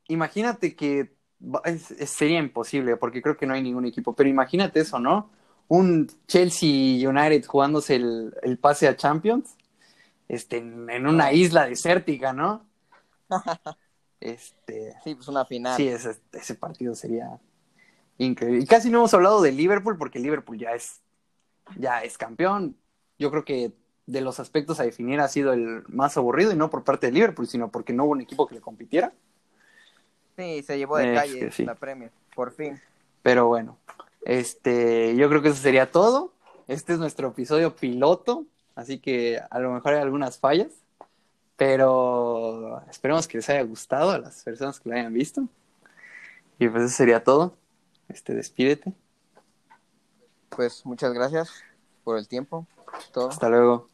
imagínate 0.07 0.75
que 0.75 1.18
es- 1.65 1.91
es- 1.91 2.09
sería 2.09 2.39
imposible, 2.39 2.97
porque 2.97 3.21
creo 3.21 3.37
que 3.37 3.45
no 3.45 3.53
hay 3.53 3.61
ningún 3.63 3.85
equipo, 3.85 4.13
pero 4.13 4.29
imagínate 4.29 4.81
eso, 4.81 4.99
¿no? 4.99 5.29
Un 5.67 6.07
Chelsea 6.27 7.07
United 7.09 7.45
jugándose 7.45 7.95
el, 7.95 8.33
el 8.43 8.57
pase 8.57 8.87
a 8.87 8.95
Champions, 8.95 9.55
este, 10.27 10.57
en, 10.57 11.07
una 11.07 11.31
isla 11.33 11.65
desértica, 11.67 12.33
¿no? 12.33 12.65
Este, 14.21 14.93
Sí, 15.03 15.15
pues 15.15 15.27
una 15.29 15.45
final. 15.45 15.77
sí, 15.77 15.87
ese, 15.87 16.17
ese 16.33 16.55
partido 16.55 16.93
sería 16.93 17.39
increíble. 18.17 18.61
Y 18.63 18.65
casi 18.67 18.89
no 18.89 18.99
hemos 18.99 19.13
hablado 19.13 19.41
de 19.41 19.51
Liverpool, 19.51 19.97
porque 19.97 20.19
Liverpool 20.19 20.57
ya 20.57 20.71
es, 20.73 21.01
ya 21.77 22.03
es 22.03 22.17
campeón. 22.17 22.75
Yo 23.17 23.31
creo 23.31 23.45
que 23.45 23.73
de 24.05 24.21
los 24.21 24.39
aspectos 24.39 24.79
a 24.79 24.83
definir 24.83 25.19
ha 25.21 25.27
sido 25.27 25.53
el 25.53 25.83
más 25.87 26.17
aburrido, 26.17 26.51
y 26.51 26.55
no 26.55 26.69
por 26.69 26.83
parte 26.83 27.07
de 27.07 27.13
Liverpool, 27.13 27.47
sino 27.47 27.71
porque 27.71 27.93
no 27.93 28.05
hubo 28.05 28.13
un 28.13 28.21
equipo 28.21 28.47
que 28.47 28.55
le 28.55 28.61
compitiera. 28.61 29.13
Sí, 30.39 30.63
se 30.63 30.77
llevó 30.77 30.97
de 30.97 31.13
Es 31.13 31.19
calle 31.19 31.51
sí. 31.51 31.65
la 31.65 31.75
Premier, 31.75 32.11
por 32.33 32.53
fin. 32.53 32.79
Pero 33.21 33.47
bueno, 33.47 33.77
este, 34.21 35.13
yo 35.17 35.27
creo 35.27 35.41
que 35.41 35.49
eso 35.49 35.61
sería 35.61 35.91
todo. 35.91 36.31
Este 36.67 36.93
es 36.93 36.99
nuestro 36.99 37.27
episodio 37.27 37.75
piloto, 37.75 38.45
así 38.73 38.99
que 38.99 39.41
a 39.49 39.59
lo 39.59 39.73
mejor 39.73 39.95
hay 39.95 39.99
algunas 39.99 40.39
fallas, 40.39 40.71
pero 41.57 42.81
esperemos 42.89 43.27
que 43.27 43.39
les 43.39 43.49
haya 43.49 43.63
gustado 43.63 44.11
a 44.11 44.19
las 44.19 44.41
personas 44.43 44.79
que 44.79 44.87
lo 44.87 44.95
hayan 44.95 45.13
visto. 45.13 45.43
Y 46.57 46.69
pues 46.69 46.83
eso 46.83 46.95
sería 46.95 47.21
todo. 47.21 47.57
Este, 48.07 48.33
despídete. 48.33 48.93
Pues 50.47 50.85
muchas 50.85 51.11
gracias 51.11 51.51
por 52.05 52.17
el 52.17 52.29
tiempo. 52.29 52.65
Todo. 53.11 53.27
Hasta 53.27 53.49
luego. 53.49 53.89